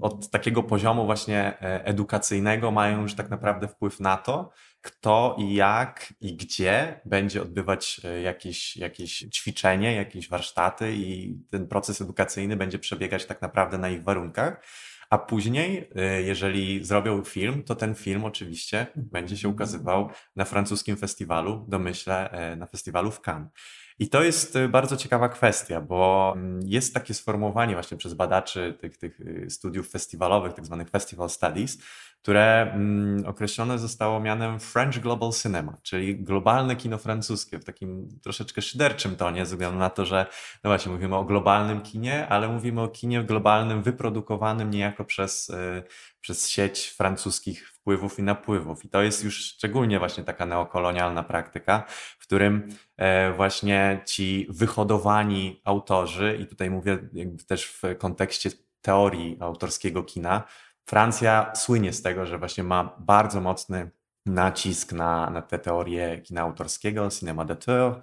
[0.00, 5.54] od takiego poziomu właśnie e, edukacyjnego mają już tak naprawdę wpływ na to, kto i
[5.54, 12.56] jak i gdzie będzie odbywać e, jakieś, jakieś ćwiczenie, jakieś warsztaty i ten proces edukacyjny
[12.56, 14.62] będzie przebiegać tak naprawdę na ich warunkach.
[15.10, 20.96] A później, e, jeżeli zrobią film, to ten film oczywiście będzie się ukazywał na francuskim
[20.96, 23.48] festiwalu, domyślę, e, na festiwalu w Cannes.
[23.98, 28.78] I to jest y, bardzo ciekawa kwestia, bo mm, jest takie sformułowanie właśnie przez badaczy
[28.80, 31.78] tych, tych y, studiów festiwalowych, tak zwanych festival studies,
[32.22, 38.62] które mm, określone zostało mianem French Global Cinema, czyli globalne kino francuskie w takim troszeczkę
[38.62, 40.26] szyderczym tonie, ze względu na to, że
[40.64, 45.82] no właśnie mówimy o globalnym kinie, ale mówimy o kinie globalnym wyprodukowanym niejako przez, y,
[46.20, 48.84] przez sieć francuskich wpływów i napływów.
[48.84, 51.84] I to jest już szczególnie właśnie taka neokolonialna praktyka,
[52.18, 56.98] w którym e, właśnie ci wyhodowani autorzy, i tutaj mówię
[57.46, 60.42] też w kontekście teorii autorskiego kina,
[60.84, 63.90] Francja słynie z tego, że właśnie ma bardzo mocny
[64.26, 68.00] nacisk na, na te teorie kina autorskiego, cinema d'auteur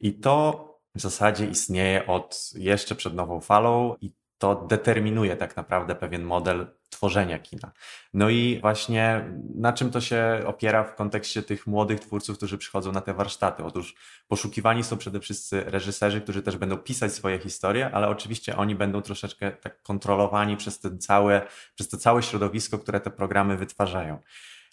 [0.00, 5.94] i to w zasadzie istnieje od jeszcze przed nową falą i to determinuje tak naprawdę
[5.94, 7.72] pewien model tworzenia kina.
[8.14, 12.92] No i właśnie na czym to się opiera w kontekście tych młodych twórców, którzy przychodzą
[12.92, 13.64] na te warsztaty?
[13.64, 13.94] Otóż
[14.28, 19.02] poszukiwani są przede wszystkim reżyserzy, którzy też będą pisać swoje historie, ale oczywiście oni będą
[19.02, 24.18] troszeczkę tak kontrolowani przez, ten całe, przez to całe środowisko, które te programy wytwarzają.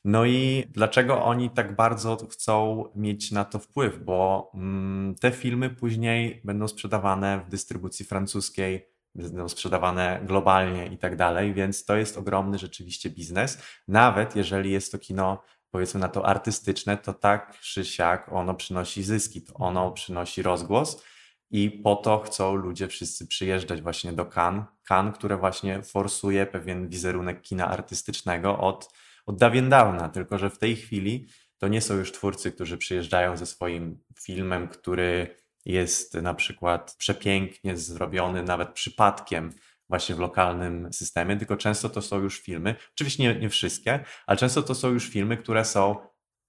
[0.06, 4.04] No i dlaczego oni tak bardzo chcą mieć na to wpływ?
[4.04, 11.16] Bo mm, te filmy później będą sprzedawane w dystrybucji francuskiej, będą sprzedawane globalnie i tak
[11.16, 13.58] dalej, więc to jest ogromny rzeczywiście biznes.
[13.88, 19.04] Nawet jeżeli jest to kino, powiedzmy na to artystyczne, to tak czy siak ono przynosi
[19.04, 21.04] zyski, to ono przynosi rozgłos
[21.52, 24.66] i po to chcą ludzie wszyscy przyjeżdżać właśnie do Cannes.
[24.90, 28.94] Cannes, które właśnie forsuje pewien wizerunek kina artystycznego od,
[29.26, 33.38] od dawien dawna, tylko że w tej chwili to nie są już twórcy, którzy przyjeżdżają
[33.38, 39.54] ze swoim filmem, który jest na przykład przepięknie zrobiony, nawet przypadkiem
[39.90, 44.38] właśnie w lokalnym systemie, tylko często to są już filmy, oczywiście nie, nie wszystkie, ale
[44.38, 45.96] często to są już filmy, które są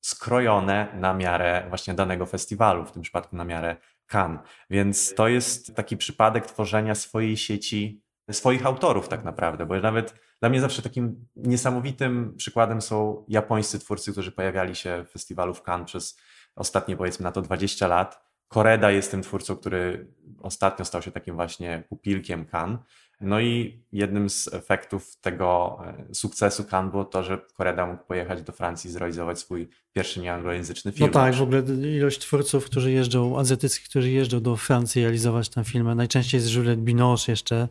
[0.04, 4.40] skrojone na miarę właśnie danego festiwalu, w tym przypadku na miarę Cannes.
[4.70, 10.48] Więc to jest taki przypadek tworzenia swojej sieci, swoich autorów tak naprawdę, bo nawet dla
[10.48, 15.86] mnie zawsze takim niesamowitym przykładem są japońscy twórcy, którzy pojawiali się w festiwalu w Cannes
[15.86, 16.18] przez
[16.56, 20.06] ostatnie powiedzmy na to 20 lat Koreda jest tym twórcą, który
[20.42, 22.78] ostatnio stał się takim właśnie pupilkiem Kan.
[23.20, 25.78] No i jednym z efektów tego
[26.10, 30.20] e, sukcesu Kan było to, że Koreda mógł pojechać do Francji i zrealizować swój pierwszy
[30.20, 31.06] nieanglojęzyczny film.
[31.06, 31.62] No tak, w ogóle
[31.96, 36.82] ilość twórców, którzy jeżdżą, azjatyckich, którzy jeżdżą do Francji realizować ten film, najczęściej jest Juliette
[36.82, 37.68] Binoche jeszcze,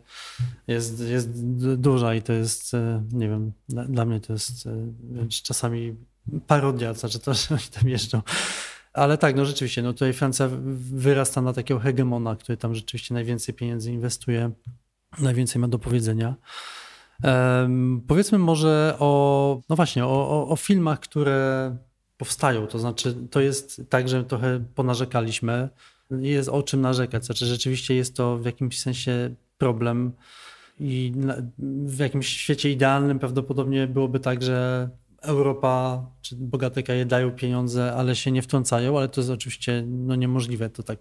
[0.66, 1.28] jest, jest
[1.76, 5.96] duża i to jest, e, nie wiem, dla mnie to jest e, czasami
[6.46, 8.22] parodia, znaczy to, że oni tam jeżdżą.
[8.94, 10.48] Ale tak, no rzeczywiście, no tutaj Francja
[10.92, 14.50] wyrasta na takiego hegemona, który tam rzeczywiście najwięcej pieniędzy inwestuje,
[15.18, 16.34] najwięcej ma do powiedzenia.
[17.24, 21.76] Um, powiedzmy może o, no właśnie, o, o, o, filmach, które
[22.16, 22.66] powstają.
[22.66, 25.68] To znaczy, to jest tak, że trochę ponarzekaliśmy.
[26.10, 27.24] Jest o czym narzekać.
[27.24, 30.12] Znaczy, rzeczywiście jest to w jakimś sensie problem.
[30.80, 31.12] I
[31.86, 34.88] w jakimś świecie idealnym prawdopodobnie byłoby tak, że
[35.24, 40.14] Europa czy bogate kraje dają pieniądze, ale się nie wtrącają, ale to jest oczywiście no,
[40.14, 40.98] niemożliwe, to tak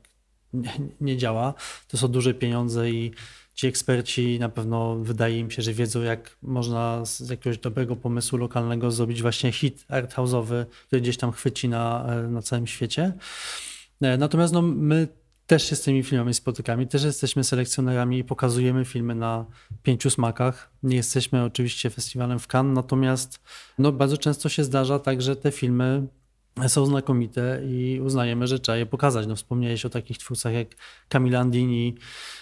[0.54, 1.54] nie, nie, działa.
[1.88, 3.12] To są duże pieniądze i
[3.54, 8.38] ci eksperci na pewno wydaje im się, że wiedzą, jak można z jakiegoś dobrego pomysłu
[8.38, 13.14] lokalnego zrobić właśnie hit arthouse'owy, który gdzieś tam chwyci na, na całym świecie.
[14.02, 15.08] Natomiast no, my
[15.48, 19.46] też się z tymi filmami spotykamy, też jesteśmy selekcjonerami i pokazujemy filmy na
[19.84, 20.72] pięciu smakach.
[20.84, 23.40] Nie jesteśmy oczywiście festiwalem w Cannes, natomiast
[23.78, 26.08] no, bardzo często się zdarza tak, że te filmy
[26.68, 29.28] są znakomite i uznajemy, że trzeba je pokazać.
[29.28, 30.68] No, wspomniałeś o takich twórcach jak
[31.10, 31.96] Camille Andini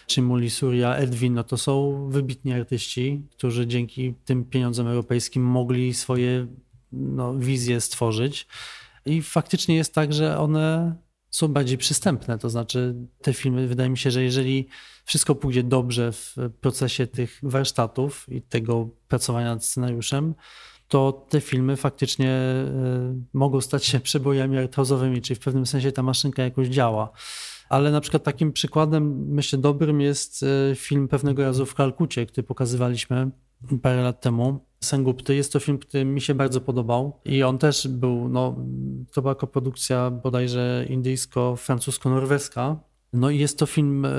[0.07, 1.33] czy Muli Surya, Edwin.
[1.33, 6.47] No, to są wybitni artyści, którzy dzięki tym pieniądzom europejskim mogli swoje
[6.91, 8.47] no, wizje stworzyć.
[9.05, 10.95] I faktycznie jest tak, że one
[11.31, 12.37] są bardziej przystępne.
[12.37, 14.67] To znaczy, te filmy, wydaje mi się, że jeżeli
[15.05, 20.35] wszystko pójdzie dobrze w procesie tych warsztatów i tego pracowania nad scenariuszem,
[20.87, 22.65] to te filmy faktycznie e,
[23.33, 27.11] mogą stać się przebojami arthouse'owymi, czyli w pewnym sensie ta maszynka jakoś działa.
[27.69, 32.47] Ale na przykład takim przykładem, myślę, dobrym jest e, film pewnego razu w Kalkucie, który
[32.47, 33.31] pokazywaliśmy
[33.81, 34.59] parę lat temu.
[34.83, 35.35] Sengupty.
[35.35, 38.55] Jest to film, który mi się bardzo podobał i on też był, no,
[39.13, 42.75] to była koprodukcja bodajże indyjsko-francusko-norweska.
[43.13, 44.09] No i jest to film e,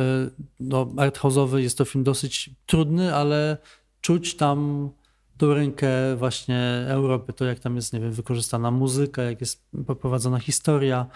[0.60, 3.56] no, arthouse'owy, jest to film dosyć trudny, ale
[4.00, 4.90] czuć tam
[5.36, 10.38] tą rękę właśnie Europy, to jak tam jest, nie wiem, wykorzystana muzyka, jak jest poprowadzona
[10.38, 11.06] historia.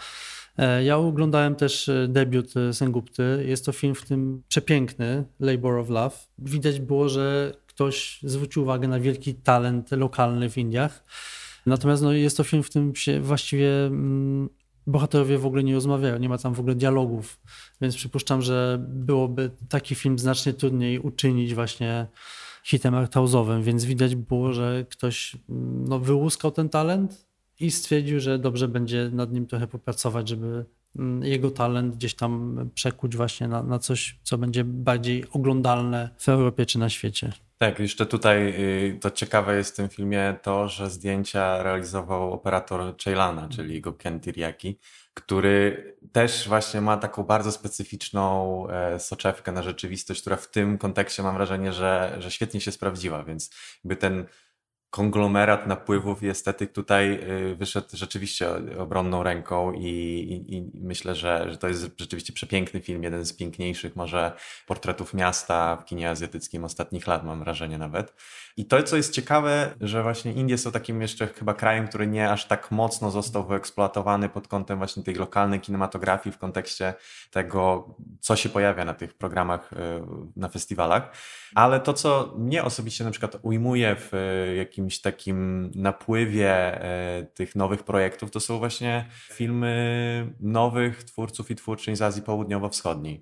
[0.58, 3.44] E, ja oglądałem też e, debiut Sengupty.
[3.46, 6.16] Jest to film w tym przepiękny, Labor of Love.
[6.38, 11.04] Widać było, że ktoś zwrócił uwagę na wielki talent lokalny w Indiach.
[11.66, 14.48] Natomiast no, jest to film, w którym się właściwie mm,
[14.86, 17.40] bohaterowie w ogóle nie rozmawiają, nie ma tam w ogóle dialogów,
[17.80, 22.06] więc przypuszczam, że byłoby taki film znacznie trudniej uczynić właśnie
[22.64, 25.36] hitem arthouse'owym, więc widać było, że ktoś
[25.88, 27.26] no, wyłuskał ten talent
[27.60, 30.64] i stwierdził, że dobrze będzie nad nim trochę popracować, żeby
[30.98, 36.28] mm, jego talent gdzieś tam przekuć właśnie na, na coś, co będzie bardziej oglądalne w
[36.28, 37.32] Europie czy na świecie.
[37.58, 38.54] Tak, jeszcze tutaj
[38.94, 43.92] y, to ciekawe jest w tym filmie to, że zdjęcia realizował operator Ceylana, czyli go
[43.92, 44.78] Ken Tiriaki,
[45.14, 51.22] który też właśnie ma taką bardzo specyficzną e, soczewkę na rzeczywistość, która w tym kontekście
[51.22, 53.50] mam wrażenie, że, że świetnie się sprawdziła, więc
[53.84, 54.26] jakby ten
[54.96, 61.46] konglomerat napływów i estetyk tutaj y, wyszedł rzeczywiście obronną ręką i, i, i, myślę, że,
[61.50, 64.32] że to jest rzeczywiście przepiękny film, jeden z piękniejszych może
[64.66, 68.14] portretów miasta w kinie azjatyckim ostatnich lat, mam wrażenie nawet.
[68.58, 72.30] I to, co jest ciekawe, że właśnie Indie są takim jeszcze chyba krajem, który nie
[72.30, 76.94] aż tak mocno został wyeksploatowany pod kątem właśnie tej lokalnej kinematografii w kontekście
[77.30, 77.88] tego,
[78.20, 79.76] co się pojawia na tych programach y,
[80.36, 81.12] na festiwalach.
[81.54, 86.50] Ale to, co mnie osobiście na przykład ujmuje w y, jakimś takim napływie
[86.82, 93.20] e, tych nowych projektów, to są właśnie filmy nowych twórców i twórczyń z Azji Południowo-Wschodniej.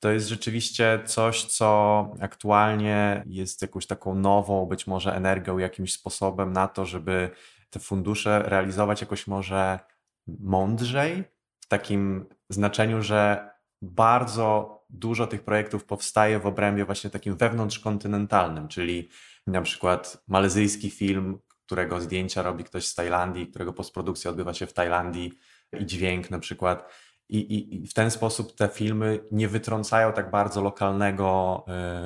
[0.00, 6.52] To jest rzeczywiście coś, co aktualnie jest jakąś taką nową, być może energią, jakimś sposobem
[6.52, 7.30] na to, żeby
[7.70, 9.78] te fundusze realizować jakoś może
[10.26, 11.24] mądrzej,
[11.60, 13.50] w takim znaczeniu, że
[13.82, 19.08] bardzo dużo tych projektów powstaje w obrębie właśnie takim wewnątrzkontynentalnym, czyli
[19.46, 24.72] na przykład malezyjski film, którego zdjęcia robi ktoś z Tajlandii, którego postprodukcja odbywa się w
[24.72, 25.32] Tajlandii
[25.80, 26.92] i dźwięk na przykład.
[27.30, 31.64] I, i, I, w ten sposób te filmy nie wytrącają tak bardzo lokalnego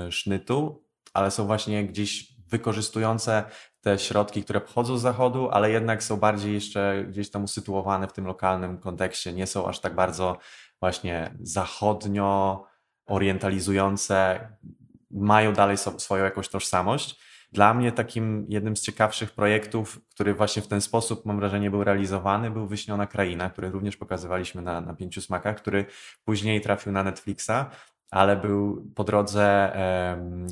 [0.09, 0.85] y, sznytu,
[1.15, 3.45] ale są właśnie gdzieś wykorzystujące
[3.81, 8.13] te środki, które pochodzą z zachodu, ale jednak są bardziej jeszcze gdzieś tam usytuowane w
[8.13, 9.33] tym lokalnym kontekście.
[9.33, 10.39] Nie są aż tak bardzo
[10.81, 12.65] właśnie zachodnio
[13.07, 14.49] orientalizujące,
[15.11, 17.21] mają dalej so, swoją jakąś tożsamość.
[17.55, 21.85] Dla mnie takim jednym z ciekawszych projektów, który właśnie w ten sposób, mam wrażenie, był
[21.85, 25.87] realizowany, był Wyśniona Kraina, który również pokazywaliśmy na, na Pięciu Smakach, który
[26.25, 27.71] później trafił na Netflixa,
[28.11, 29.73] ale był po drodze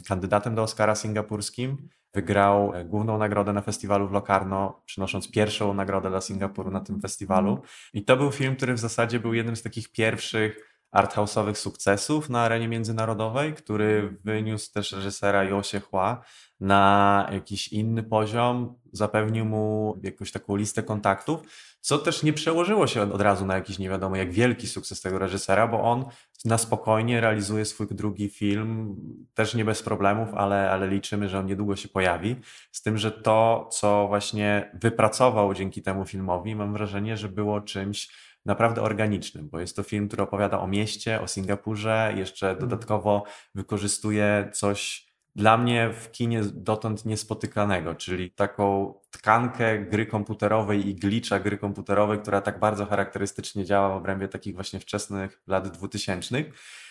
[0.09, 1.89] kandydatem do Oscara singapurskim.
[2.15, 7.01] Wygrał e, główną nagrodę na festiwalu w Locarno, przynosząc pierwszą nagrodę dla Singapuru na tym
[7.01, 7.63] festiwalu.
[7.95, 12.41] I to był film, który w zasadzie był jednym z takich pierwszych arthouse'owych sukcesów na
[12.41, 16.25] arenie międzynarodowej, który wyniósł też reżysera Josie Hua
[16.61, 21.41] na jakiś inny poziom, zapewnił mu jakąś taką listę kontaktów,
[21.81, 25.19] co też nie przełożyło się od, razu na jakiś nie wiadomo jak wielki sukces tego
[25.19, 26.05] reżysera, bo on
[26.45, 28.97] na spokojnie realizuje swój drugi film,
[29.35, 32.37] też nie bez problemów, ale, ale liczymy, że on niedługo się pojawi.
[32.73, 38.09] Z tym, że to, co właśnie wypracował dzięki temu filmowi, mam wrażenie, że było czymś
[38.45, 42.69] naprawdę organicznym, bo jest to film, który opowiada o mieście, o Singapurze, jeszcze mhm.
[42.69, 43.25] dodatkowo
[43.55, 51.41] wykorzystuje coś dla mnie w kinie dotąd niespotykanego, czyli taką tkankę gry komputerowej i glicza
[51.41, 56.47] gry komputerowej, która tak bardzo charakterystycznie działa w obrębie takich właśnie wczesnych lat dwutysięcznych,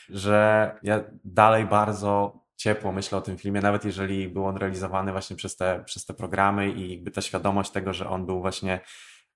[0.10, 5.36] że ja dalej bardzo ciepło myślę o tym filmie, nawet jeżeli był on realizowany właśnie
[5.36, 8.80] przez te, przez te programy i jakby ta świadomość tego, że on był właśnie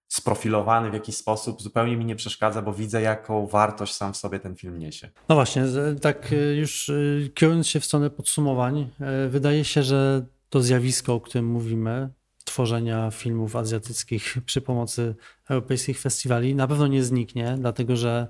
[0.07, 4.39] sprofilowany w jakiś sposób zupełnie mi nie przeszkadza, bo widzę, jaką wartość sam w sobie
[4.39, 5.09] ten film niesie.
[5.29, 5.63] No właśnie,
[6.01, 6.93] tak e, już e,
[7.33, 12.09] kierując się w stronę podsumowań, e, wydaje się, że to zjawisko, o którym mówimy,
[12.45, 15.15] tworzenia filmów azjatyckich przy pomocy
[15.49, 18.27] europejskich festiwali na pewno nie zniknie, dlatego że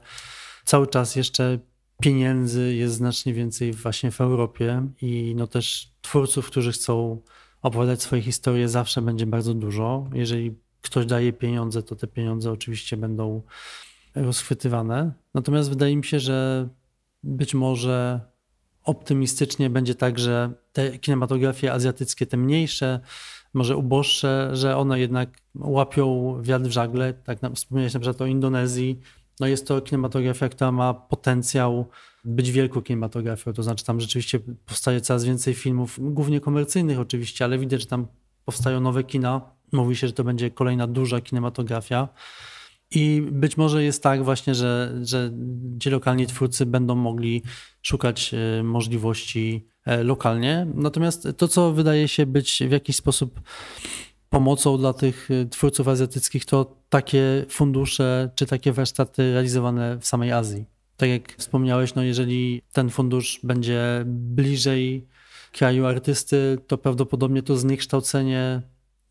[0.66, 1.60] cały czas jeszcze
[2.02, 7.22] pieniędzy jest znacznie więcej właśnie w Europie i no też twórców, którzy chcą
[7.62, 10.10] opowiadać swoje historie zawsze będzie bardzo dużo.
[10.14, 13.42] Jeżeli ktoś daje pieniądze, to te pieniądze oczywiście będą
[14.16, 15.12] rozchwytywane.
[15.34, 16.68] Natomiast wydaje mi się, że
[17.24, 18.22] być może
[18.84, 23.00] optymistycznie będzie tak, że te kinematografie azjatyckie, te mniejsze,
[23.54, 27.14] może uboższe, że one jednak łapią wiatr w żagle.
[27.14, 29.00] Tak wspomniałeś na przykład o Indonezji.
[29.40, 31.86] No jest to kinematografia, która ma potencjał
[32.26, 37.58] być wielką kinematografią, to znaczy tam rzeczywiście powstaje coraz więcej filmów, głównie komercyjnych oczywiście, ale
[37.58, 38.08] widać, że tam
[38.46, 42.10] powstają nowe kina, Mówi się, że to będzie kolejna duża kinematografia.
[42.92, 45.32] I być może jest tak właśnie, że, że
[45.80, 47.44] ci lokalni twórcy będą mogli
[47.82, 50.68] szukać e, możliwości e, lokalnie.
[50.76, 53.42] Natomiast to, co wydaje się być w jakiś sposób
[54.30, 60.32] pomocą dla tych e, twórców azjatyckich, to takie fundusze czy takie warsztaty realizowane w samej
[60.32, 60.66] Azji.
[60.98, 65.08] Tak jak wspomniałeś, no jeżeli ten fundusz będzie bliżej
[65.52, 68.62] kraju artysty, to prawdopodobnie to zniekształcenie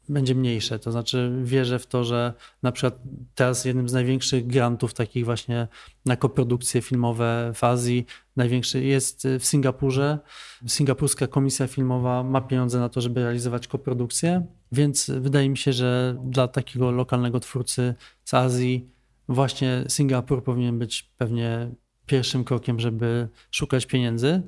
[0.09, 0.79] będzie mniejsze.
[0.79, 3.03] To znaczy wierzę w to, że na przykład
[3.35, 5.69] teraz jednym z największych grantów takich właśnie
[6.07, 10.19] na koprodukcje filmowe w Azji największy jest w Singapurze.
[10.67, 16.17] Singapurska Komisja Filmowa ma pieniądze na to, żeby realizować koprodukcje, więc wydaje mi się, że
[16.25, 17.95] dla takiego lokalnego twórcy
[18.25, 18.91] z Azji
[19.29, 21.71] właśnie Singapur powinien być pewnie
[22.07, 24.43] pierwszym krokiem, żeby szukać pieniędzy.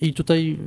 [0.00, 0.58] I tutaj,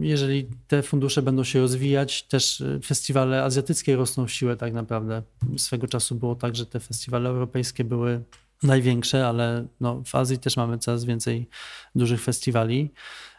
[0.00, 5.22] jeżeli te fundusze będą się rozwijać, też festiwale azjatyckie rosną w siłę tak naprawdę.
[5.56, 8.22] Swego czasu było tak, że te festiwale europejskie były
[8.62, 11.48] największe, ale no, w Azji też mamy coraz więcej
[11.94, 12.90] dużych festiwali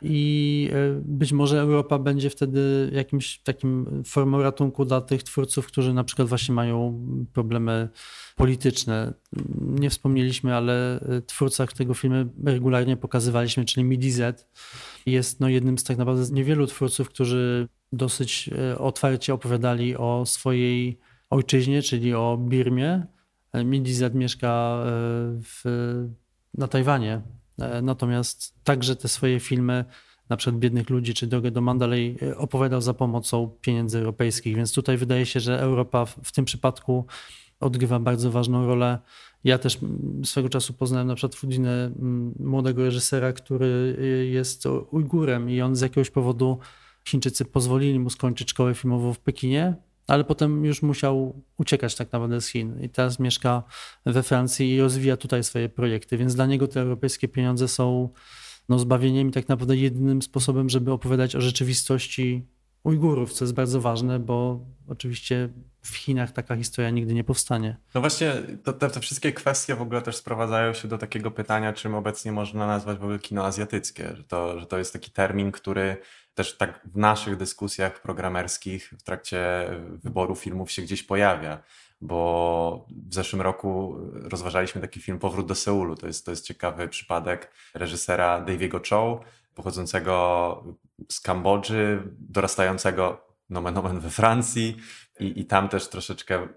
[0.02, 5.94] i e, być może Europa będzie wtedy jakimś takim formą ratunku dla tych twórców, którzy
[5.94, 7.90] na przykład właśnie mają problemy
[8.36, 9.14] polityczne.
[9.60, 14.48] Nie wspomnieliśmy, ale e, twórca tego filmu regularnie pokazywaliśmy, czyli Midi Z,
[15.06, 21.00] jest no, jednym z tak naprawdę niewielu twórców, którzy dosyć e, otwarcie opowiadali o swojej
[21.30, 23.06] ojczyźnie, czyli o Birmie,
[23.54, 24.86] Midizet mieszka e,
[25.44, 25.62] w,
[26.54, 27.22] na Tajwanie,
[27.60, 29.86] e, natomiast także te swoje filmy,
[30.30, 34.74] na przykład Biednych Ludzi czy Drogę do Mandalay, e, opowiadał za pomocą pieniędzy europejskich, więc
[34.74, 37.06] tutaj wydaje się, że Europa w, w tym przypadku
[37.60, 39.00] odgrywa bardzo ważną rolę.
[39.44, 39.80] Ja też
[40.24, 41.92] swego czasu poznałem na przykład Fudinę,
[42.40, 43.98] młodego reżysera, który
[44.32, 46.60] jest Ujgurem i on z jakiegoś powodu
[47.08, 49.76] Chińczycy pozwolili mu skończyć szkołę filmową w Pekinie,
[50.08, 53.64] ale potem już musiał uciekać tak naprawdę z Chin i teraz mieszka
[54.06, 58.10] we Francji i rozwija tutaj swoje projekty, więc dla niego te europejskie pieniądze są
[58.70, 62.48] no, zbawieniem i tak naprawdę jedynym sposobem, żeby opowiadać o rzeczywistości
[62.84, 65.50] Ujgurów, co jest bardzo ważne, bo oczywiście
[65.82, 67.78] w Chinach taka historia nigdy nie powstanie.
[67.96, 68.34] No właśnie,
[68.64, 72.32] to, te, te, wszystkie kwestie w ogóle też sprowadzają się do takiego pytania, czym obecnie
[72.32, 74.16] można nazwać w ogóle kino azjatyckie.
[74.16, 75.98] Że to, że to jest taki termin, który
[76.36, 81.64] też tak w naszych dyskusjach programerskich w trakcie wyboru filmów się gdzieś pojawia,
[82.02, 85.96] bo w zeszłym roku rozważaliśmy taki film Powrót do Seulu.
[85.96, 89.20] To jest, to jest ciekawy przypadek reżysera Daviego Chow,
[89.56, 90.64] pochodzącego
[91.10, 94.78] z Kambodży, dorastającego nomen omen we Francji
[95.20, 96.48] i, i tam też troszeczkę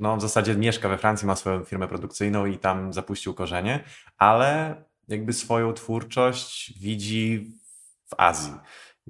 [0.00, 3.84] no w zasadzie mieszka we Francji, ma swoją firmę produkcyjną i tam zapuścił korzenie,
[4.18, 7.52] ale jakby swoją twórczość widzi
[8.06, 8.52] w Azji.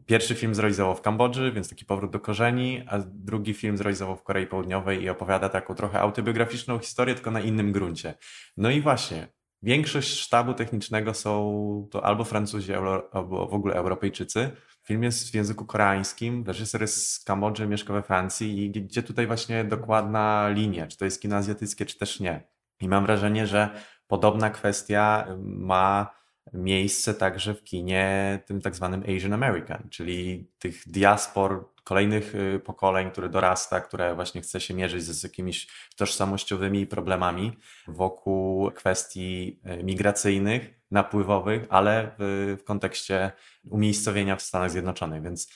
[0.06, 4.22] Pierwszy film zrealizował w Kambodży, więc taki powrót do korzeni, a drugi film zrealizował w
[4.22, 8.14] Korei Południowej i opowiada taką trochę autobiograficzną historię, tylko na innym gruncie.
[8.56, 9.28] No i właśnie,
[9.62, 14.50] większość sztabu technicznego są to albo Francuzi, albo w ogóle Europejczycy.
[14.86, 19.26] Film jest w języku koreańskim, reżyser jest z Kambodży, mieszka we Francji i gdzie tutaj
[19.26, 22.48] właśnie dokładna linia, czy to jest kino azjatyckie, czy też nie.
[22.80, 23.70] I mam wrażenie, że
[24.06, 26.19] podobna kwestia ma
[26.52, 33.10] miejsce także w kinie tym tak zwanym Asian American, czyli tych diaspor kolejnych y, pokoleń,
[33.10, 37.52] które dorasta, które właśnie chce się mierzyć z, jakimiś tożsamościowymi problemami
[37.88, 43.32] wokół kwestii y, migracyjnych, napływowych, ale w kontekście
[43.70, 45.22] umiejscowienia w Stanach Zjednoczonych.
[45.22, 45.52] Więc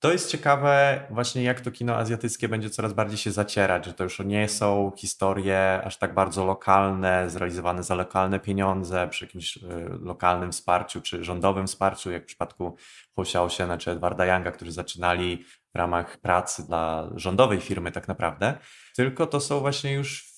[0.00, 4.04] to jest ciekawe właśnie jak to kino azjatyckie będzie coraz bardziej się zacierać, że to
[4.04, 9.60] już nie są historie aż tak bardzo lokalne, zrealizowane za lokalne pieniądze, przy jakimś y,
[10.00, 12.76] lokalnym wsparciu czy rządowym wsparciu, jak w przypadku
[13.16, 15.44] Ho Xiaoxiana czy Edwarda Younga, którzy zaczynali
[15.74, 18.58] w ramach pracy dla rządowej firmy tak naprawdę,
[18.96, 20.30] tylko to są właśnie już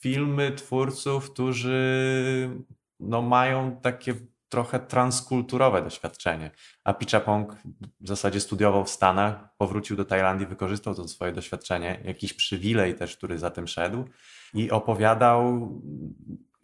[0.00, 2.50] filmy twórców, którzy
[3.00, 4.14] no, mają takie
[4.54, 6.50] trochę transkulturowe doświadczenie.
[6.84, 7.56] A Pichapong
[8.00, 13.16] w zasadzie studiował w Stanach, powrócił do Tajlandii, wykorzystał to swoje doświadczenie, jakiś przywilej też,
[13.16, 14.04] który za tym szedł
[14.54, 15.70] i opowiadał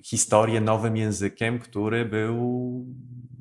[0.05, 2.85] historię nowym językiem, który był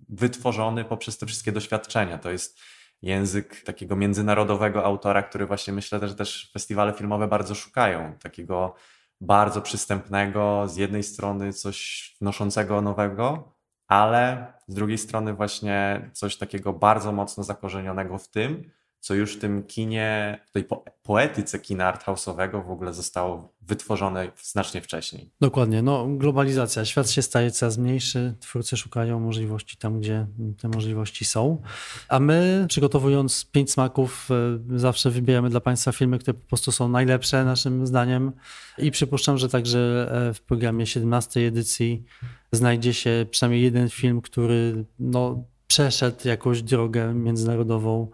[0.09, 2.17] wytworzony poprzez te wszystkie doświadczenia.
[2.17, 2.59] To jest
[3.01, 8.13] język takiego międzynarodowego autora, który właśnie myślę, że też festiwale filmowe bardzo szukają.
[8.21, 8.75] Takiego
[9.21, 13.58] bardzo przystępnego, z jednej strony coś noszącego nowego,
[13.89, 19.39] ale z drugiej strony właśnie coś takiego bardzo mocno zakorzenionego w tym, co już w
[19.39, 20.65] tym kinie, tej
[21.03, 25.31] poetyce kina arthouse'owego w ogóle zostało wytworzone znacznie wcześniej.
[25.41, 30.27] Dokładnie, no globalizacja, świat się staje coraz mniejszy, twórcy szukają możliwości tam, gdzie
[30.61, 31.61] te możliwości są,
[32.07, 36.89] a my przygotowując pięć smaków e, zawsze wybieramy dla Państwa filmy, które po prostu są
[36.89, 38.31] najlepsze naszym zdaniem.
[38.77, 42.03] I przypuszczam, że także e, w programie 17 edycji
[42.51, 48.07] znajdzie się przynajmniej jeden film, który no, przeszedł jakąś drogę międzynarodową.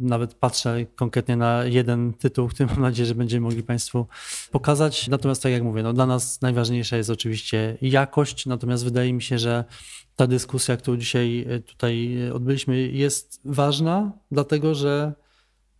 [0.00, 4.06] Nawet patrzę konkretnie na jeden tytuł, który mam nadzieję, że będziemy mogli Państwu
[4.50, 5.08] pokazać.
[5.08, 9.38] Natomiast tak jak mówię, no dla nas najważniejsza jest oczywiście jakość, natomiast wydaje mi się,
[9.38, 9.64] że
[10.16, 15.12] ta dyskusja, którą dzisiaj tutaj odbyliśmy, jest ważna, dlatego że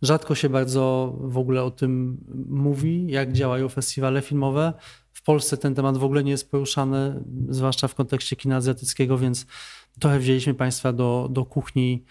[0.03, 2.17] Rzadko się bardzo w ogóle o tym
[2.49, 4.73] mówi, jak działają festiwale filmowe.
[5.13, 9.45] W Polsce ten temat w ogóle nie jest poruszany, zwłaszcza w kontekście kina azjatyckiego, więc
[9.99, 12.03] trochę wzięliśmy Państwa do, do kuchni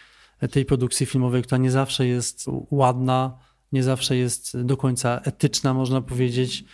[0.50, 3.38] tej produkcji filmowej, która nie zawsze jest ładna,
[3.72, 6.64] nie zawsze jest do końca etyczna, można powiedzieć.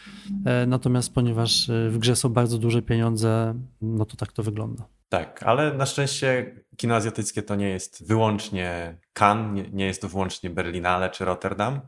[0.45, 4.89] E, natomiast ponieważ e, w grze są bardzo duże pieniądze, no to tak to wygląda.
[5.09, 10.51] Tak, ale na szczęście kino azjatyckie to nie jest wyłącznie Cannes, nie, jest to wyłącznie
[10.51, 11.81] Berlinale czy Rotterdam.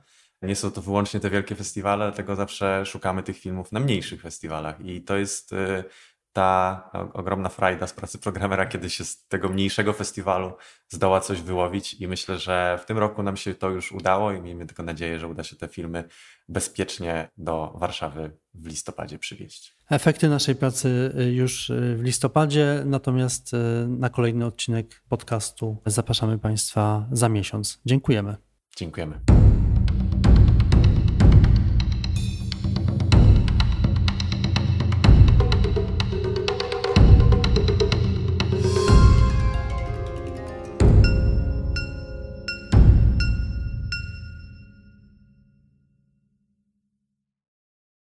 [0.42, 4.80] Nie są to wyłącznie te wielkie festiwale, dlatego zawsze szukamy tych filmów na mniejszych festiwalach.
[4.80, 5.84] I to jest e,
[6.32, 10.52] ta ogromna frajda z pracy programera, kiedy się z tego mniejszego festiwalu
[10.88, 14.40] zdoła coś wyłowić i myślę, że w tym roku nam się to już udało i
[14.40, 16.04] miejmy tylko nadzieję, że uda się te filmy
[16.48, 19.76] bezpiecznie do Warszawy w listopadzie przywieźć.
[19.90, 23.56] Efekty naszej pracy y, już y, w listopadzie, natomiast y,
[23.88, 27.80] na kolejny odcinek podcastu zapraszamy Państwa za miesiąc.
[27.86, 28.36] Dziękujemy.
[28.76, 29.20] Dziękujemy.